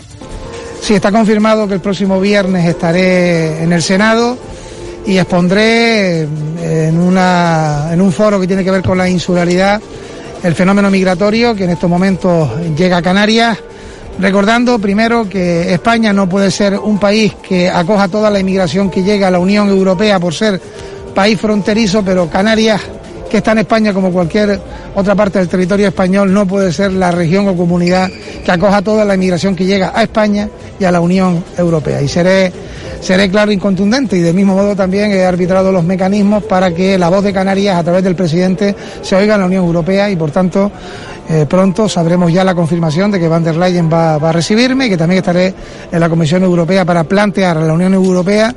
Sí, 0.83 0.93
está 0.95 1.13
confirmado 1.13 1.65
que 1.65 1.75
el 1.75 1.79
próximo 1.79 2.19
viernes 2.19 2.67
estaré 2.67 3.63
en 3.63 3.71
el 3.71 3.81
Senado 3.81 4.37
y 5.05 5.17
expondré 5.17 6.21
en, 6.21 6.99
una, 6.99 7.89
en 7.93 8.01
un 8.01 8.11
foro 8.11 8.37
que 8.37 8.47
tiene 8.47 8.65
que 8.65 8.71
ver 8.71 8.83
con 8.83 8.97
la 8.97 9.09
insularidad 9.09 9.81
el 10.43 10.53
fenómeno 10.55 10.91
migratorio 10.91 11.55
que 11.55 11.63
en 11.63 11.69
estos 11.69 11.89
momentos 11.89 12.49
llega 12.75 12.97
a 12.97 13.01
Canarias 13.01 13.57
Recordando 14.19 14.77
primero 14.77 15.27
que 15.27 15.73
España 15.73 16.13
no 16.13 16.29
puede 16.29 16.51
ser 16.51 16.77
un 16.77 16.99
país 16.99 17.33
que 17.47 17.69
acoja 17.69 18.07
toda 18.07 18.29
la 18.29 18.39
inmigración 18.39 18.89
que 18.89 19.03
llega 19.03 19.27
a 19.27 19.31
la 19.31 19.39
Unión 19.39 19.69
Europea 19.69 20.19
por 20.19 20.33
ser 20.33 20.61
país 21.15 21.39
fronterizo, 21.39 22.03
pero 22.03 22.29
Canarias, 22.29 22.81
que 23.33 23.37
está 23.37 23.53
en 23.53 23.57
España 23.57 23.91
como 23.95 24.11
cualquier 24.11 24.59
otra 24.93 25.15
parte 25.15 25.39
del 25.39 25.47
territorio 25.47 25.87
español, 25.87 26.31
no 26.31 26.45
puede 26.45 26.71
ser 26.71 26.93
la 26.93 27.09
región 27.09 27.47
o 27.47 27.57
comunidad 27.57 28.07
que 28.45 28.51
acoja 28.51 28.83
toda 28.83 29.03
la 29.03 29.15
inmigración 29.15 29.55
que 29.55 29.65
llega 29.65 29.91
a 29.95 30.03
España 30.03 30.47
y 30.79 30.83
a 30.83 30.91
la 30.91 31.01
Unión 31.01 31.43
Europea. 31.57 31.99
Y 31.99 32.07
seré, 32.07 32.53
seré 33.01 33.31
claro 33.31 33.51
y 33.51 33.57
contundente 33.57 34.15
y 34.17 34.19
del 34.19 34.35
mismo 34.35 34.53
modo 34.53 34.75
también 34.75 35.09
he 35.09 35.25
arbitrado 35.25 35.71
los 35.71 35.83
mecanismos 35.83 36.43
para 36.43 36.75
que 36.75 36.95
la 36.99 37.09
voz 37.09 37.23
de 37.23 37.33
Canarias 37.33 37.75
a 37.75 37.83
través 37.83 38.03
del 38.03 38.15
presidente 38.15 38.75
se 39.01 39.15
oiga 39.15 39.33
en 39.33 39.39
la 39.39 39.47
Unión 39.47 39.65
Europea 39.65 40.11
y 40.11 40.15
por 40.15 40.29
tanto 40.29 40.71
eh, 41.27 41.47
pronto 41.49 41.89
sabremos 41.89 42.31
ya 42.31 42.43
la 42.43 42.53
confirmación 42.53 43.09
de 43.09 43.19
que 43.19 43.27
Van 43.27 43.43
der 43.43 43.55
Leyen 43.55 43.91
va, 43.91 44.13
a 44.13 44.31
recibirme 44.31 44.85
y 44.85 44.89
que 44.89 44.97
también 44.97 45.21
estaré 45.21 45.51
en 45.91 45.99
la 45.99 46.07
Comisión 46.07 46.43
Europea 46.43 46.85
para 46.85 47.03
plantear 47.03 47.57
a 47.57 47.61
la 47.61 47.73
Unión 47.73 47.95
Europea 47.95 48.53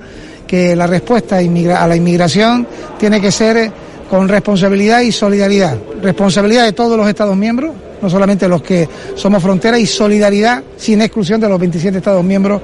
que 0.47 0.77
la 0.77 0.87
respuesta 0.87 1.39
a 1.39 1.87
la 1.89 1.97
inmigración 1.97 2.67
tiene 2.99 3.23
que 3.23 3.33
ser 3.33 3.86
con 4.11 4.29
responsabilidad 4.29 5.01
y 5.01 5.13
solidaridad. 5.13 5.77
Responsabilidad 6.01 6.65
de 6.65 6.73
todos 6.73 6.97
los 6.97 7.09
Estados 7.09 7.37
miembros, 7.37 7.73
no 8.01 8.11
solamente 8.11 8.49
los 8.49 8.63
que 8.63 8.89
somos 9.15 9.43
frontera, 9.43 9.79
y 9.79 9.87
solidaridad 9.87 10.63
sin 10.77 11.03
exclusión 11.03 11.41
de 11.41 11.49
los 11.49 11.59
27 11.59 11.99
Estados 11.99 12.25
miembros 12.25 12.61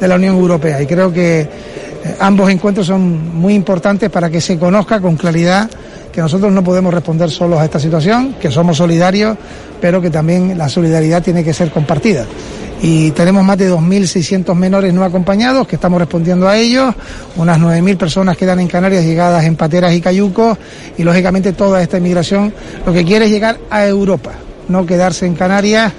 de 0.00 0.08
la 0.08 0.16
Unión 0.16 0.36
Europea. 0.36 0.80
Y 0.80 0.86
creo 0.86 1.12
que 1.12 1.40
eh, 1.40 1.48
ambos 2.20 2.50
encuentros 2.50 2.86
son 2.86 3.34
muy 3.36 3.54
importantes 3.54 4.10
para 4.10 4.30
que 4.30 4.40
se 4.40 4.58
conozca 4.58 5.00
con 5.00 5.16
claridad 5.16 5.68
que 6.12 6.22
nosotros 6.22 6.50
no 6.50 6.64
podemos 6.64 6.94
responder 6.94 7.30
solos 7.30 7.58
a 7.58 7.64
esta 7.66 7.78
situación, 7.78 8.36
que 8.40 8.50
somos 8.50 8.78
solidarios, 8.78 9.36
pero 9.82 10.00
que 10.00 10.08
también 10.08 10.56
la 10.56 10.66
solidaridad 10.66 11.22
tiene 11.22 11.44
que 11.44 11.52
ser 11.52 11.70
compartida. 11.70 12.24
Y 12.82 13.10
tenemos 13.12 13.42
más 13.42 13.56
de 13.56 13.70
2.600 13.72 14.54
menores 14.54 14.92
no 14.92 15.02
acompañados 15.02 15.66
que 15.66 15.76
estamos 15.76 15.98
respondiendo 15.98 16.46
a 16.46 16.58
ellos, 16.58 16.94
unas 17.36 17.58
9.000 17.58 17.96
personas 17.96 18.36
quedan 18.36 18.60
en 18.60 18.68
Canarias 18.68 19.04
llegadas 19.04 19.44
en 19.44 19.56
pateras 19.56 19.94
y 19.94 20.00
cayucos 20.00 20.58
y 20.98 21.02
lógicamente 21.02 21.52
toda 21.54 21.82
esta 21.82 21.98
inmigración 21.98 22.52
lo 22.84 22.92
que 22.92 23.04
quiere 23.04 23.24
es 23.24 23.30
llegar 23.30 23.58
a 23.70 23.86
Europa, 23.86 24.32
no 24.68 24.84
quedarse 24.84 25.26
en 25.26 25.34
Canarias. 25.34 25.92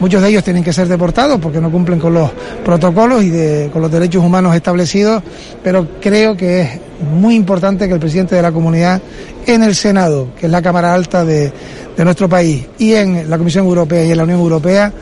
Muchos 0.00 0.20
de 0.22 0.30
ellos 0.30 0.42
tienen 0.42 0.64
que 0.64 0.72
ser 0.72 0.88
deportados 0.88 1.38
porque 1.38 1.60
no 1.60 1.70
cumplen 1.70 2.00
con 2.00 2.14
los 2.14 2.30
protocolos 2.64 3.22
y 3.22 3.68
con 3.72 3.82
los 3.82 3.92
derechos 3.92 4.24
humanos 4.24 4.56
establecidos, 4.56 5.22
pero 5.62 5.86
creo 6.00 6.36
que 6.36 6.62
es 6.62 6.70
muy 7.14 7.36
importante 7.36 7.86
que 7.86 7.94
el 7.94 8.00
presidente 8.00 8.34
de 8.34 8.42
la 8.42 8.50
comunidad 8.50 9.00
en 9.46 9.62
el 9.62 9.76
Senado, 9.76 10.28
que 10.40 10.46
es 10.46 10.52
la 10.52 10.62
Cámara 10.62 10.92
Alta 10.92 11.24
de, 11.24 11.52
de 11.96 12.04
nuestro 12.04 12.28
país, 12.28 12.66
y 12.78 12.94
en 12.94 13.30
la 13.30 13.38
Comisión 13.38 13.64
Europea 13.66 14.04
y 14.04 14.10
en 14.10 14.16
la 14.16 14.24
Unión 14.24 14.40
Europea, 14.40 14.92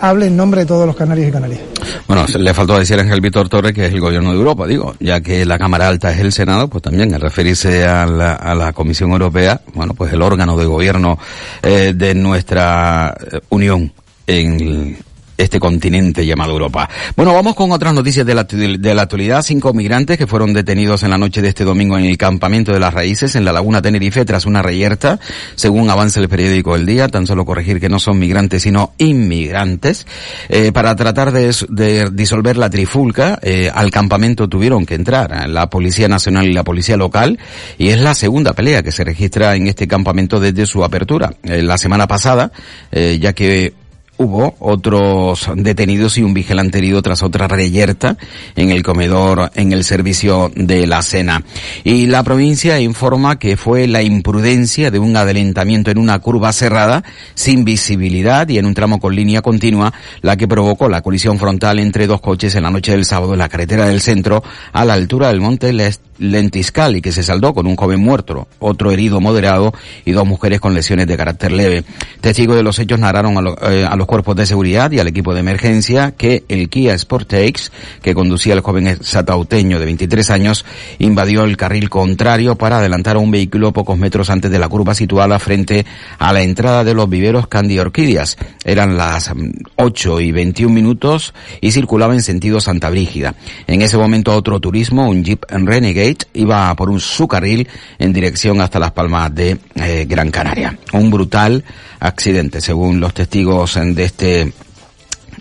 hable 0.00 0.26
en 0.26 0.36
nombre 0.36 0.60
de 0.60 0.66
todos 0.66 0.86
los 0.86 0.96
canarios 0.96 1.28
y 1.28 1.32
canarias. 1.32 1.60
Bueno, 2.06 2.26
le 2.38 2.54
faltó 2.54 2.78
decir 2.78 2.98
a 2.98 3.02
Ángel 3.02 3.20
Víctor 3.20 3.48
Torres 3.48 3.72
que 3.72 3.86
es 3.86 3.92
el 3.92 4.00
gobierno 4.00 4.30
de 4.30 4.38
Europa, 4.38 4.66
digo, 4.66 4.94
ya 5.00 5.20
que 5.20 5.44
la 5.44 5.58
Cámara 5.58 5.88
Alta 5.88 6.10
es 6.12 6.20
el 6.20 6.32
Senado, 6.32 6.68
pues 6.68 6.82
también 6.82 7.14
al 7.14 7.20
referirse 7.20 7.84
a 7.86 8.06
la, 8.06 8.34
a 8.34 8.54
la 8.54 8.72
Comisión 8.72 9.12
Europea, 9.12 9.60
bueno, 9.74 9.94
pues 9.94 10.12
el 10.12 10.22
órgano 10.22 10.56
de 10.56 10.64
gobierno 10.66 11.18
eh, 11.62 11.92
de 11.94 12.14
nuestra 12.14 13.16
eh, 13.32 13.40
Unión 13.50 13.92
en 14.26 14.96
este 15.42 15.58
continente 15.58 16.26
llamado 16.26 16.52
Europa. 16.52 16.88
Bueno, 17.16 17.34
vamos 17.34 17.54
con 17.54 17.72
otras 17.72 17.94
noticias 17.94 18.26
de 18.26 18.34
la, 18.34 18.44
de 18.44 18.94
la 18.94 19.02
actualidad. 19.02 19.42
Cinco 19.42 19.72
migrantes 19.72 20.18
que 20.18 20.26
fueron 20.26 20.52
detenidos 20.52 21.02
en 21.02 21.10
la 21.10 21.18
noche 21.18 21.42
de 21.42 21.48
este 21.48 21.64
domingo 21.64 21.98
en 21.98 22.04
el 22.04 22.18
campamento 22.18 22.72
de 22.72 22.80
las 22.80 22.94
raíces 22.94 23.34
en 23.34 23.44
la 23.44 23.52
laguna 23.52 23.82
Tenerife 23.82 24.24
tras 24.24 24.46
una 24.46 24.62
reyerta, 24.62 25.18
según 25.54 25.90
avanza 25.90 26.20
el 26.20 26.28
periódico 26.28 26.76
El 26.76 26.86
Día. 26.86 27.08
Tan 27.08 27.26
solo 27.26 27.44
corregir 27.44 27.80
que 27.80 27.88
no 27.88 27.98
son 27.98 28.18
migrantes 28.18 28.62
sino 28.62 28.92
inmigrantes. 28.98 30.06
Eh, 30.48 30.72
para 30.72 30.94
tratar 30.96 31.32
de, 31.32 32.10
disolver 32.12 32.56
la 32.56 32.70
trifulca, 32.70 33.38
eh, 33.42 33.70
al 33.72 33.90
campamento 33.90 34.48
tuvieron 34.48 34.86
que 34.86 34.94
entrar 34.94 35.48
la 35.48 35.70
Policía 35.70 36.08
Nacional 36.08 36.46
y 36.46 36.52
la 36.52 36.64
Policía 36.64 36.96
Local 36.96 37.38
y 37.78 37.88
es 37.88 38.00
la 38.00 38.14
segunda 38.14 38.52
pelea 38.52 38.82
que 38.82 38.92
se 38.92 39.04
registra 39.04 39.56
en 39.56 39.66
este 39.66 39.88
campamento 39.88 40.40
desde 40.40 40.66
su 40.66 40.84
apertura. 40.84 41.32
Eh, 41.42 41.62
la 41.62 41.78
semana 41.78 42.06
pasada, 42.06 42.52
ya 42.92 43.32
que 43.32 43.72
hubo 44.20 44.54
otros 44.58 45.48
detenidos 45.56 46.18
y 46.18 46.22
un 46.22 46.34
vigilante 46.34 46.76
herido 46.76 47.00
tras 47.00 47.22
otra 47.22 47.48
reyerta 47.48 48.18
en 48.54 48.70
el 48.70 48.82
comedor 48.82 49.50
en 49.54 49.72
el 49.72 49.82
servicio 49.82 50.52
de 50.54 50.86
la 50.86 51.00
cena. 51.00 51.42
Y 51.84 52.06
la 52.06 52.22
provincia 52.22 52.78
informa 52.80 53.38
que 53.38 53.56
fue 53.56 53.86
la 53.86 54.02
imprudencia 54.02 54.90
de 54.90 54.98
un 54.98 55.16
adelantamiento 55.16 55.90
en 55.90 55.96
una 55.96 56.18
curva 56.18 56.52
cerrada 56.52 57.02
sin 57.34 57.64
visibilidad 57.64 58.46
y 58.50 58.58
en 58.58 58.66
un 58.66 58.74
tramo 58.74 59.00
con 59.00 59.16
línea 59.16 59.40
continua 59.40 59.94
la 60.20 60.36
que 60.36 60.46
provocó 60.46 60.90
la 60.90 61.00
colisión 61.00 61.38
frontal 61.38 61.78
entre 61.78 62.06
dos 62.06 62.20
coches 62.20 62.54
en 62.54 62.64
la 62.64 62.70
noche 62.70 62.92
del 62.92 63.06
sábado 63.06 63.32
en 63.32 63.38
la 63.38 63.48
carretera 63.48 63.86
del 63.86 64.02
centro 64.02 64.42
a 64.72 64.84
la 64.84 64.92
altura 64.92 65.28
del 65.28 65.40
monte 65.40 65.72
Lentiscal 65.72 66.09
y 66.20 67.00
que 67.00 67.12
se 67.12 67.22
saldó 67.22 67.54
con 67.54 67.66
un 67.66 67.76
joven 67.76 68.00
muerto, 68.00 68.46
otro 68.58 68.90
herido 68.90 69.20
moderado 69.20 69.72
y 70.04 70.12
dos 70.12 70.26
mujeres 70.26 70.60
con 70.60 70.74
lesiones 70.74 71.06
de 71.06 71.16
carácter 71.16 71.52
leve. 71.52 71.84
Testigos 72.20 72.56
de 72.56 72.62
los 72.62 72.78
hechos 72.78 72.98
narraron 72.98 73.36
a, 73.36 73.70
eh, 73.70 73.84
a, 73.84 73.96
los 73.96 74.06
cuerpos 74.06 74.36
de 74.36 74.46
seguridad 74.46 74.90
y 74.92 74.98
al 74.98 75.08
equipo 75.08 75.34
de 75.34 75.40
emergencia 75.40 76.12
que 76.12 76.44
el 76.48 76.68
Kia 76.68 76.96
Sportage, 76.96 77.70
que 78.02 78.14
conducía 78.14 78.54
el 78.54 78.60
joven 78.60 78.98
satauteño 79.00 79.78
de 79.78 79.86
23 79.86 80.30
años, 80.30 80.64
invadió 80.98 81.44
el 81.44 81.56
carril 81.56 81.88
contrario 81.88 82.56
para 82.56 82.78
adelantar 82.78 83.16
a 83.16 83.20
un 83.20 83.30
vehículo 83.30 83.72
pocos 83.72 83.98
metros 83.98 84.30
antes 84.30 84.50
de 84.50 84.58
la 84.58 84.68
curva 84.68 84.94
situada 84.94 85.38
frente 85.38 85.86
a 86.18 86.32
la 86.32 86.42
entrada 86.42 86.84
de 86.84 86.94
los 86.94 87.08
viveros 87.08 87.48
Candy 87.48 87.78
Orquídeas. 87.78 88.36
Eran 88.64 88.96
las 88.96 89.32
8 89.76 90.16
mm, 90.16 90.20
y 90.20 90.32
21 90.32 90.74
minutos 90.74 91.34
y 91.60 91.72
circulaba 91.72 92.14
en 92.14 92.22
sentido 92.22 92.60
Santa 92.60 92.90
Brígida. 92.90 93.34
En 93.66 93.82
ese 93.82 93.96
momento 93.96 94.34
otro 94.34 94.60
turismo, 94.60 95.08
un 95.08 95.24
Jeep 95.24 95.44
Renegade, 95.48 96.09
iba 96.34 96.74
por 96.74 96.90
un 96.90 97.00
su 97.00 97.26
carril 97.26 97.68
en 97.98 98.12
dirección 98.12 98.60
hasta 98.60 98.78
las 98.78 98.92
Palmas 98.92 99.34
de 99.34 99.58
eh, 99.74 100.06
Gran 100.08 100.30
Canaria. 100.30 100.78
Un 100.92 101.10
brutal 101.10 101.64
accidente, 101.98 102.60
según 102.60 103.00
los 103.00 103.14
testigos 103.14 103.74
de 103.74 104.04
este 104.04 104.52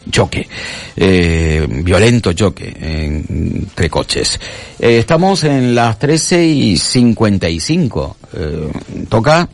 choque, 0.09 0.47
eh, 0.95 1.67
violento 1.83 2.33
choque 2.33 2.75
entre 2.79 3.89
coches. 3.89 4.39
Eh, 4.79 4.99
estamos 4.99 5.43
en 5.43 5.75
las 5.75 5.99
13 5.99 6.45
y 6.45 6.77
55. 6.77 8.17
Eh, 8.33 8.71
toca. 9.07 9.47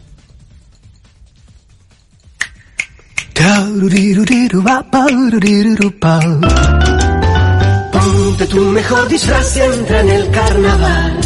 Ponte 8.38 8.54
tu 8.54 8.66
mejor 8.66 9.08
disfraz 9.08 9.56
y 9.56 9.62
entra 9.62 10.02
en 10.02 10.10
el 10.10 10.30
carnaval, 10.30 11.20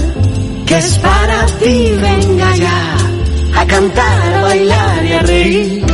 que 0.67 0.77
es 0.77 0.99
para 0.99 1.45
ti, 1.57 1.97
venga 1.99 2.55
ya, 2.55 3.61
a 3.61 3.65
cantar, 3.65 4.33
a 4.35 4.41
bailar 4.43 5.05
y 5.05 5.13
a 5.13 5.19
reír. 5.21 5.85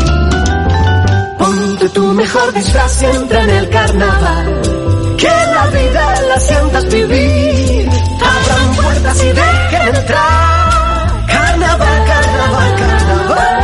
Ponte 1.38 1.88
tu 1.88 2.04
mejor 2.08 2.54
disfraz 2.54 3.02
y 3.02 3.06
entra 3.06 3.44
en 3.44 3.50
el 3.50 3.70
carnaval, 3.70 4.62
que 5.18 5.28
la 5.28 5.68
vida 5.68 6.22
la 6.28 6.38
sientas 6.38 6.94
vivir. 6.94 7.90
Abran 8.20 8.76
puertas 8.76 9.24
y 9.24 9.28
dejen 9.28 9.96
entrar. 9.96 11.28
Carnaval, 11.28 12.06
carnaval, 12.08 12.76
carnaval, 12.76 13.60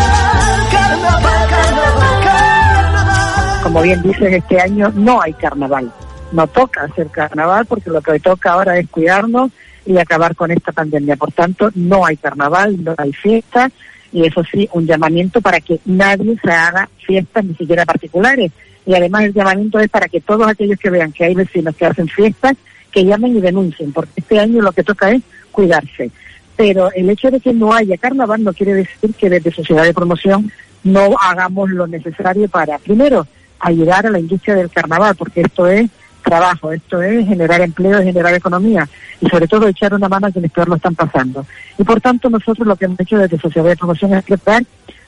carnaval, 0.71 1.49
carnaval, 1.49 2.23
carnaval. 2.23 3.63
Como 3.63 3.81
bien 3.81 4.01
dices, 4.03 4.35
este 4.35 4.61
año 4.61 4.89
no 4.95 5.21
hay 5.21 5.33
carnaval 5.33 5.91
no 6.31 6.47
toca 6.47 6.83
hacer 6.83 7.07
carnaval 7.07 7.65
porque 7.65 7.89
lo 7.89 8.01
que 8.01 8.19
toca 8.19 8.53
ahora 8.53 8.77
es 8.77 8.87
cuidarnos 8.89 9.51
y 9.85 9.97
acabar 9.97 10.35
con 10.35 10.51
esta 10.51 10.71
pandemia. 10.71 11.15
Por 11.15 11.31
tanto, 11.31 11.69
no 11.75 12.05
hay 12.05 12.17
carnaval, 12.17 12.83
no 12.83 12.93
hay 12.97 13.13
fiesta 13.13 13.69
y 14.11 14.25
eso 14.25 14.43
sí, 14.43 14.69
un 14.73 14.85
llamamiento 14.85 15.41
para 15.41 15.61
que 15.61 15.79
nadie 15.85 16.37
se 16.43 16.51
haga 16.51 16.89
fiestas, 17.05 17.45
ni 17.45 17.55
siquiera 17.55 17.85
particulares. 17.85 18.51
Y 18.85 18.93
además 18.93 19.23
el 19.23 19.33
llamamiento 19.33 19.79
es 19.79 19.89
para 19.89 20.09
que 20.09 20.21
todos 20.21 20.47
aquellos 20.47 20.79
que 20.79 20.89
vean 20.89 21.11
que 21.11 21.25
hay 21.25 21.35
vecinos 21.35 21.75
que 21.75 21.85
hacen 21.85 22.07
fiestas, 22.07 22.55
que 22.91 23.05
llamen 23.05 23.37
y 23.37 23.41
denuncien, 23.41 23.93
porque 23.93 24.11
este 24.17 24.39
año 24.39 24.61
lo 24.61 24.71
que 24.73 24.83
toca 24.83 25.11
es 25.11 25.21
cuidarse. 25.51 26.11
Pero 26.57 26.91
el 26.93 27.09
hecho 27.09 27.31
de 27.31 27.39
que 27.39 27.53
no 27.53 27.73
haya 27.73 27.97
carnaval 27.97 28.43
no 28.43 28.53
quiere 28.53 28.73
decir 28.73 29.13
que 29.13 29.29
desde 29.29 29.51
Sociedad 29.51 29.83
de 29.83 29.93
Promoción 29.93 30.51
no 30.83 31.15
hagamos 31.21 31.69
lo 31.69 31.87
necesario 31.87 32.49
para, 32.49 32.77
primero, 32.79 33.25
ayudar 33.59 34.07
a 34.07 34.09
la 34.09 34.19
industria 34.19 34.55
del 34.55 34.69
carnaval, 34.69 35.15
porque 35.15 35.41
esto 35.41 35.67
es 35.67 35.89
trabajo, 36.21 36.71
esto 36.71 37.01
es 37.01 37.27
generar 37.27 37.61
empleo, 37.61 38.01
generar 38.01 38.33
economía 38.33 38.87
y 39.19 39.29
sobre 39.29 39.47
todo 39.47 39.67
echar 39.67 39.93
una 39.93 40.09
mano 40.09 40.27
a 40.27 40.31
quienes 40.31 40.51
peor 40.51 40.69
lo 40.69 40.75
están 40.75 40.95
pasando. 40.95 41.45
Y 41.77 41.83
por 41.83 42.01
tanto 42.01 42.29
nosotros 42.29 42.67
lo 42.67 42.75
que 42.75 42.85
hemos 42.85 42.99
hecho 42.99 43.17
desde 43.17 43.39
Sociedad 43.39 43.67
de 43.67 43.77
Promoción 43.77 44.13
es 44.13 44.23
preparar, 44.23 44.63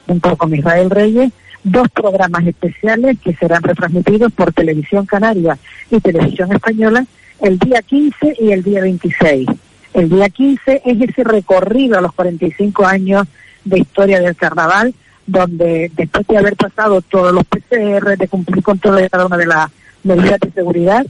junto 0.06 0.36
con 0.36 0.54
Israel 0.54 0.90
Reyes, 0.90 1.32
dos 1.64 1.88
programas 1.90 2.46
especiales 2.46 3.18
que 3.24 3.34
serán 3.36 3.64
retransmitidos 3.64 4.32
por 4.34 4.52
Televisión 4.54 5.06
Canaria 5.06 5.58
y 5.90 6.00
Televisión 6.00 6.52
Española 6.52 7.06
el 7.42 7.60
día 7.60 7.82
15 7.82 8.38
y 8.40 8.52
el 8.52 8.64
día 8.64 8.82
26. 8.82 9.48
El 9.94 10.10
día 10.10 10.30
15 10.30 10.82
es 10.86 11.02
ese 11.02 11.24
recorrido 11.24 11.98
a 11.98 12.02
los 12.02 12.14
45 12.14 12.86
años 12.86 13.28
de 13.64 13.80
historia 13.80 14.20
del 14.20 14.36
carnaval, 14.36 14.94
donde 15.28 15.92
después 15.96 16.26
de 16.28 16.38
haber 16.38 16.56
pasado 16.56 17.02
todos 17.02 17.34
los 17.34 17.46
PCR, 17.46 18.18
de 18.18 18.28
cumplir 18.28 18.64
con 18.64 18.80
toda 18.80 19.08
cada 19.10 19.26
una 19.26 19.38
de 19.38 19.46
las 19.46 19.70
medidas 20.04 20.40
de 20.40 20.52
seguridad, 20.52 21.06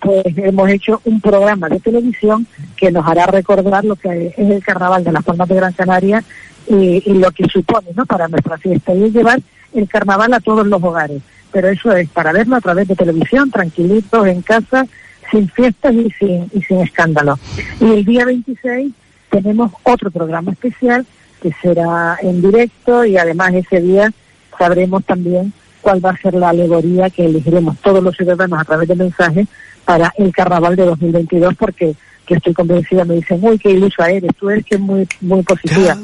pues 0.00 0.24
hemos 0.36 0.68
hecho 0.68 1.00
un 1.04 1.20
programa 1.20 1.68
de 1.68 1.78
televisión 1.78 2.46
que 2.76 2.90
nos 2.90 3.06
hará 3.06 3.26
recordar 3.26 3.84
lo 3.84 3.94
que 3.96 4.34
es 4.36 4.50
el 4.50 4.62
carnaval 4.62 5.04
de 5.04 5.12
las 5.12 5.24
Palmas 5.24 5.48
de 5.48 5.54
Gran 5.54 5.72
Canaria 5.72 6.24
y, 6.68 7.12
lo 7.14 7.30
que 7.30 7.44
supone 7.46 7.88
¿no? 7.94 8.04
para 8.06 8.28
nuestra 8.28 8.58
fiesta 8.58 8.94
y 8.94 9.04
es 9.04 9.12
llevar 9.12 9.40
el 9.74 9.88
carnaval 9.88 10.34
a 10.34 10.40
todos 10.40 10.66
los 10.66 10.82
hogares. 10.82 11.22
Pero 11.52 11.68
eso 11.68 11.92
es 11.92 12.08
para 12.08 12.32
verlo 12.32 12.56
a 12.56 12.60
través 12.60 12.88
de 12.88 12.96
televisión, 12.96 13.50
tranquilitos 13.50 14.26
en 14.26 14.42
casa, 14.42 14.86
sin 15.30 15.48
fiestas 15.48 15.94
y 15.94 16.10
sin, 16.18 16.50
y 16.52 16.62
sin 16.62 16.80
escándalo. 16.80 17.38
Y 17.80 17.92
el 17.92 18.04
día 18.04 18.24
26 18.24 18.92
tenemos 19.30 19.72
otro 19.84 20.10
programa 20.10 20.52
especial 20.52 21.06
que 21.40 21.52
será 21.60 22.16
en 22.22 22.42
directo 22.42 23.04
y 23.04 23.16
además 23.16 23.54
ese 23.54 23.80
día 23.80 24.12
sabremos 24.58 25.04
también 25.04 25.52
cuál 25.82 26.04
va 26.04 26.10
a 26.10 26.16
ser 26.16 26.34
la 26.34 26.48
alegoría 26.48 27.10
que 27.10 27.26
elegiremos 27.26 27.76
todos 27.78 28.02
los 28.02 28.16
ciudadanos 28.16 28.60
a 28.60 28.64
través 28.64 28.88
de 28.88 28.94
mensajes 28.94 29.46
para 29.84 30.12
el 30.16 30.32
carnaval 30.32 30.76
de 30.76 30.86
2022 30.86 31.54
porque 31.56 31.94
que 32.26 32.34
estoy 32.34 32.54
convencida 32.54 33.04
me 33.04 33.16
dicen 33.16 33.40
uy 33.42 33.58
qué 33.58 33.70
ilusa 33.70 34.08
eres 34.08 34.30
tú 34.38 34.48
eres 34.48 34.64
que 34.64 34.76
es 34.76 34.80
muy 34.80 35.06
muy 35.20 35.42
positiva 35.42 35.96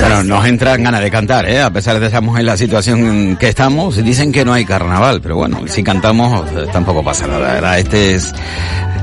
bueno, 0.00 0.24
nos 0.24 0.46
entran 0.46 0.82
ganas 0.82 1.00
de 1.00 1.10
cantar, 1.10 1.48
¿eh? 1.48 1.60
a 1.60 1.70
pesar 1.70 1.94
de 1.94 2.00
que 2.00 2.06
estamos 2.06 2.38
en 2.38 2.46
la 2.46 2.56
situación 2.56 3.00
en 3.00 3.36
que 3.36 3.48
estamos. 3.48 3.96
Dicen 4.02 4.32
que 4.32 4.44
no 4.44 4.52
hay 4.52 4.64
carnaval, 4.64 5.20
pero 5.20 5.36
bueno, 5.36 5.60
si 5.66 5.82
cantamos 5.82 6.50
eh, 6.52 6.66
tampoco 6.72 7.02
pasa 7.04 7.26
nada, 7.26 7.54
¿verdad? 7.54 7.78
Este 7.78 8.14
es 8.14 8.34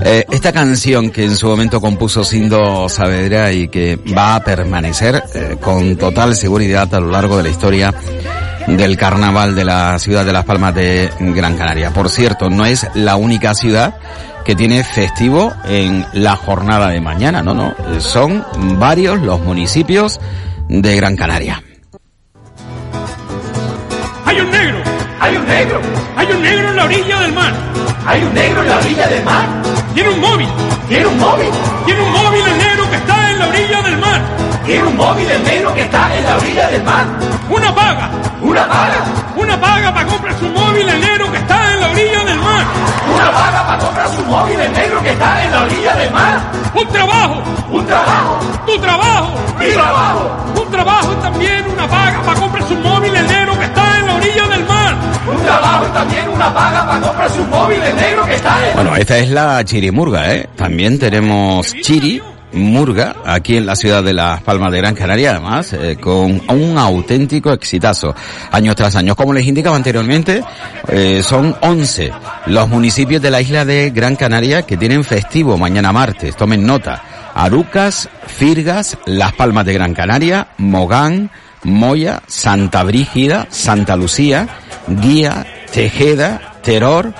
eh, 0.03 0.25
esta 0.31 0.51
canción 0.51 1.09
que 1.11 1.25
en 1.25 1.35
su 1.35 1.47
momento 1.47 1.81
compuso 1.81 2.23
Sindo 2.23 2.87
Saavedra 2.87 3.51
y 3.51 3.67
que 3.67 3.97
va 3.97 4.35
a 4.35 4.43
permanecer 4.43 5.23
eh, 5.33 5.57
con 5.59 5.97
total 5.97 6.35
seguridad 6.35 6.93
a 6.95 6.99
lo 6.99 7.11
largo 7.11 7.37
de 7.37 7.43
la 7.43 7.49
historia 7.49 7.93
del 8.67 8.97
carnaval 8.97 9.55
de 9.55 9.65
la 9.65 9.97
ciudad 9.99 10.25
de 10.25 10.33
Las 10.33 10.45
Palmas 10.45 10.75
de 10.75 11.11
Gran 11.19 11.57
Canaria. 11.57 11.91
Por 11.91 12.09
cierto, 12.09 12.49
no 12.49 12.65
es 12.65 12.87
la 12.93 13.15
única 13.15 13.53
ciudad 13.53 13.95
que 14.45 14.55
tiene 14.55 14.83
festivo 14.83 15.53
en 15.65 16.05
la 16.13 16.35
jornada 16.35 16.89
de 16.89 17.01
mañana, 17.01 17.43
no, 17.43 17.53
no, 17.53 17.75
son 17.99 18.43
varios 18.79 19.21
los 19.21 19.39
municipios 19.41 20.19
de 20.67 20.95
Gran 20.95 21.15
Canaria. 21.15 21.61
Hay 24.25 24.39
un 24.39 24.49
negro, 24.49 24.77
hay 25.19 25.35
un 25.35 25.45
negro, 25.45 25.81
hay 26.15 26.27
un 26.31 26.41
negro 26.41 26.69
en 26.69 26.75
la 26.75 26.85
orilla 26.85 27.19
del 27.19 27.33
mar, 27.33 27.53
hay 28.05 28.23
un 28.23 28.33
negro 28.33 28.61
en 28.63 28.69
la 28.69 28.77
orilla 28.77 29.07
del 29.07 29.23
mar, 29.23 29.45
tiene 29.93 30.09
un 30.09 30.19
móvil, 30.19 30.47
tiene 30.87 31.05
un 31.05 31.19
móvil, 31.19 31.49
tiene 31.85 32.01
un 32.01 32.11
móvil 32.11 32.41
el 32.47 32.57
negro 32.57 32.89
que 32.89 32.95
está 32.95 33.31
en 33.31 33.39
la 33.39 33.47
orilla 33.47 33.81
del 33.81 33.97
mar, 33.97 34.21
tiene 34.65 34.83
un 34.83 34.97
móvil 34.97 35.29
el 35.29 35.43
negro 35.43 35.73
que 35.75 35.81
está 35.81 36.17
en 36.17 36.23
la 36.23 36.37
orilla 36.37 36.58
Mi 49.59 49.73
trabajo. 49.73 50.31
Un 50.61 50.71
trabajo 50.71 51.13
y 51.13 51.21
también 51.21 51.65
una 51.71 51.87
paga 51.87 52.21
para 52.23 52.39
comprar 52.39 52.67
su 52.67 52.75
móvil 52.75 53.15
el 53.15 53.27
negro 53.27 53.59
que 53.59 53.65
está 53.65 53.99
en 53.99 54.05
la 54.05 54.15
orilla 54.15 54.47
del 54.47 54.65
mar. 54.65 54.97
Un 55.27 55.43
trabajo 55.43 55.85
y 55.87 55.91
también 55.91 56.29
una 56.29 56.53
paga 56.53 56.87
para 56.87 57.01
comprar 57.01 57.29
su 57.29 57.43
móvil 57.43 57.81
el 57.81 57.95
negro 57.95 58.25
que 58.25 58.35
está 58.35 58.69
en... 58.69 58.75
Bueno, 58.75 58.95
esta 58.95 59.17
es 59.17 59.29
la 59.29 59.63
chirimurga, 59.65 60.33
¿eh? 60.33 60.49
También 60.55 60.97
tenemos 60.97 61.73
chiri 61.81 62.21
Murga, 62.51 63.17
aquí 63.25 63.57
en 63.57 63.65
la 63.65 63.75
ciudad 63.75 64.03
de 64.03 64.13
Las 64.13 64.41
Palmas 64.41 64.71
de 64.71 64.79
Gran 64.79 64.95
Canaria, 64.95 65.31
además, 65.31 65.73
eh, 65.73 65.97
con 65.99 66.41
un 66.49 66.77
auténtico 66.77 67.51
exitazo, 67.53 68.15
año 68.51 68.73
tras 68.73 68.95
año. 68.95 69.15
Como 69.15 69.33
les 69.33 69.45
indicaba 69.45 69.75
anteriormente, 69.75 70.43
eh, 70.87 71.21
son 71.21 71.55
11 71.61 72.11
los 72.47 72.67
municipios 72.67 73.21
de 73.21 73.29
la 73.29 73.41
isla 73.41 73.65
de 73.65 73.91
Gran 73.91 74.15
Canaria 74.15 74.63
que 74.63 74.77
tienen 74.77 75.03
festivo 75.03 75.57
mañana 75.57 75.91
martes. 75.91 76.35
Tomen 76.35 76.65
nota. 76.65 77.03
Arucas, 77.39 78.09
Firgas, 78.27 78.97
Las 79.05 79.31
Palmas 79.31 79.65
de 79.65 79.71
Gran 79.71 79.93
Canaria, 79.93 80.49
Mogán, 80.57 81.31
Moya, 81.63 82.21
Santa 82.27 82.83
Brígida, 82.83 83.47
Santa 83.49 83.95
Lucía, 83.95 84.49
Guía, 84.87 85.47
Tejeda, 85.71 86.59
Teror 86.63 87.13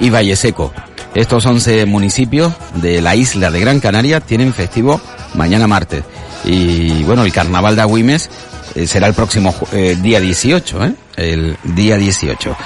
y 0.00 0.08
Valle 0.08 0.34
Seco. 0.34 0.72
Estos 1.14 1.44
11 1.44 1.84
municipios 1.84 2.54
de 2.76 3.02
la 3.02 3.16
isla 3.16 3.50
de 3.50 3.60
Gran 3.60 3.80
Canaria 3.80 4.20
tienen 4.20 4.54
festivo 4.54 4.98
mañana 5.34 5.66
martes. 5.66 6.04
Y 6.44 7.02
bueno, 7.02 7.22
el 7.24 7.32
carnaval 7.32 7.76
de 7.76 7.82
Agüimes 7.82 8.30
eh, 8.74 8.86
será 8.86 9.06
el 9.06 9.14
próximo 9.14 9.54
eh, 9.72 9.94
día 10.00 10.20
18, 10.20 10.84
¿eh? 10.86 10.94
El 11.16 11.58
día 11.64 11.98
18. 11.98 12.56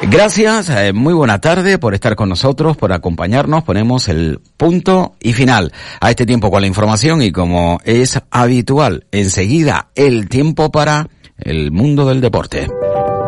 Gracias, 0.00 0.68
eh, 0.70 0.92
muy 0.92 1.14
buena 1.14 1.40
tarde 1.40 1.78
por 1.78 1.94
estar 1.94 2.16
con 2.16 2.28
nosotros, 2.28 2.76
por 2.76 2.92
acompañarnos. 2.92 3.62
Ponemos 3.62 4.08
el 4.08 4.40
punto 4.56 5.14
y 5.20 5.32
final 5.32 5.72
a 6.00 6.10
este 6.10 6.26
tiempo 6.26 6.50
con 6.50 6.62
la 6.62 6.66
información 6.66 7.22
y 7.22 7.30
como 7.30 7.78
es 7.84 8.18
habitual, 8.30 9.06
enseguida 9.12 9.90
el 9.94 10.28
tiempo 10.28 10.72
para 10.72 11.08
el 11.38 11.70
mundo 11.70 12.06
del 12.06 12.20
deporte. 12.20 12.68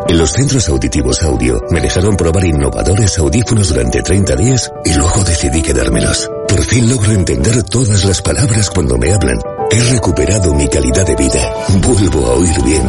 En 0.06 0.18
los 0.18 0.32
centros 0.32 0.68
auditivos 0.68 1.22
audio 1.22 1.60
me 1.70 1.80
dejaron 1.80 2.16
probar 2.16 2.44
innovadores 2.44 3.18
audífonos 3.18 3.68
durante 3.68 4.02
30 4.02 4.36
días 4.36 4.70
y 4.84 4.94
luego 4.94 5.24
decidí 5.24 5.62
quedármelos. 5.62 6.30
Por 6.48 6.62
fin 6.62 6.88
logro 6.88 7.12
entender 7.12 7.62
todas 7.64 8.04
las 8.04 8.20
palabras 8.20 8.70
cuando 8.70 8.98
me 8.98 9.12
hablan. 9.12 9.53
He 9.70 9.80
recuperado 9.90 10.54
mi 10.54 10.68
calidad 10.68 11.06
de 11.06 11.16
vida. 11.16 11.66
Vuelvo 11.80 12.26
a 12.26 12.34
oír 12.34 12.62
bien. 12.62 12.86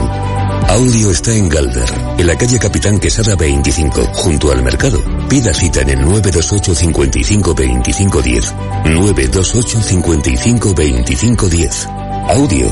Audio 0.67 1.11
está 1.11 1.33
en 1.33 1.47
Galder, 1.47 1.89
en 2.17 2.27
la 2.27 2.35
calle 2.37 2.59
Capitán 2.59 2.99
Quesada 2.99 3.35
25, 3.35 4.01
junto 4.13 4.51
al 4.51 4.63
mercado. 4.63 4.99
Pida 5.29 5.53
cita 5.53 5.81
en 5.81 5.89
el 5.89 6.01
928 6.01 6.75
55 6.75 7.53
25 7.53 8.21
10. 8.21 8.53
928 8.85 9.81
55 9.81 10.73
25 10.75 11.49
10. 11.49 11.87
Audio, 12.29 12.67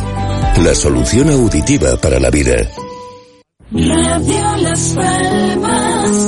la 0.63 0.75
solución 0.75 1.29
auditiva 1.29 1.95
para 1.97 2.19
la 2.19 2.29
vida. 2.29 2.55
Radio 3.71 4.57
Las 4.57 4.93
Palmas. 4.95 6.22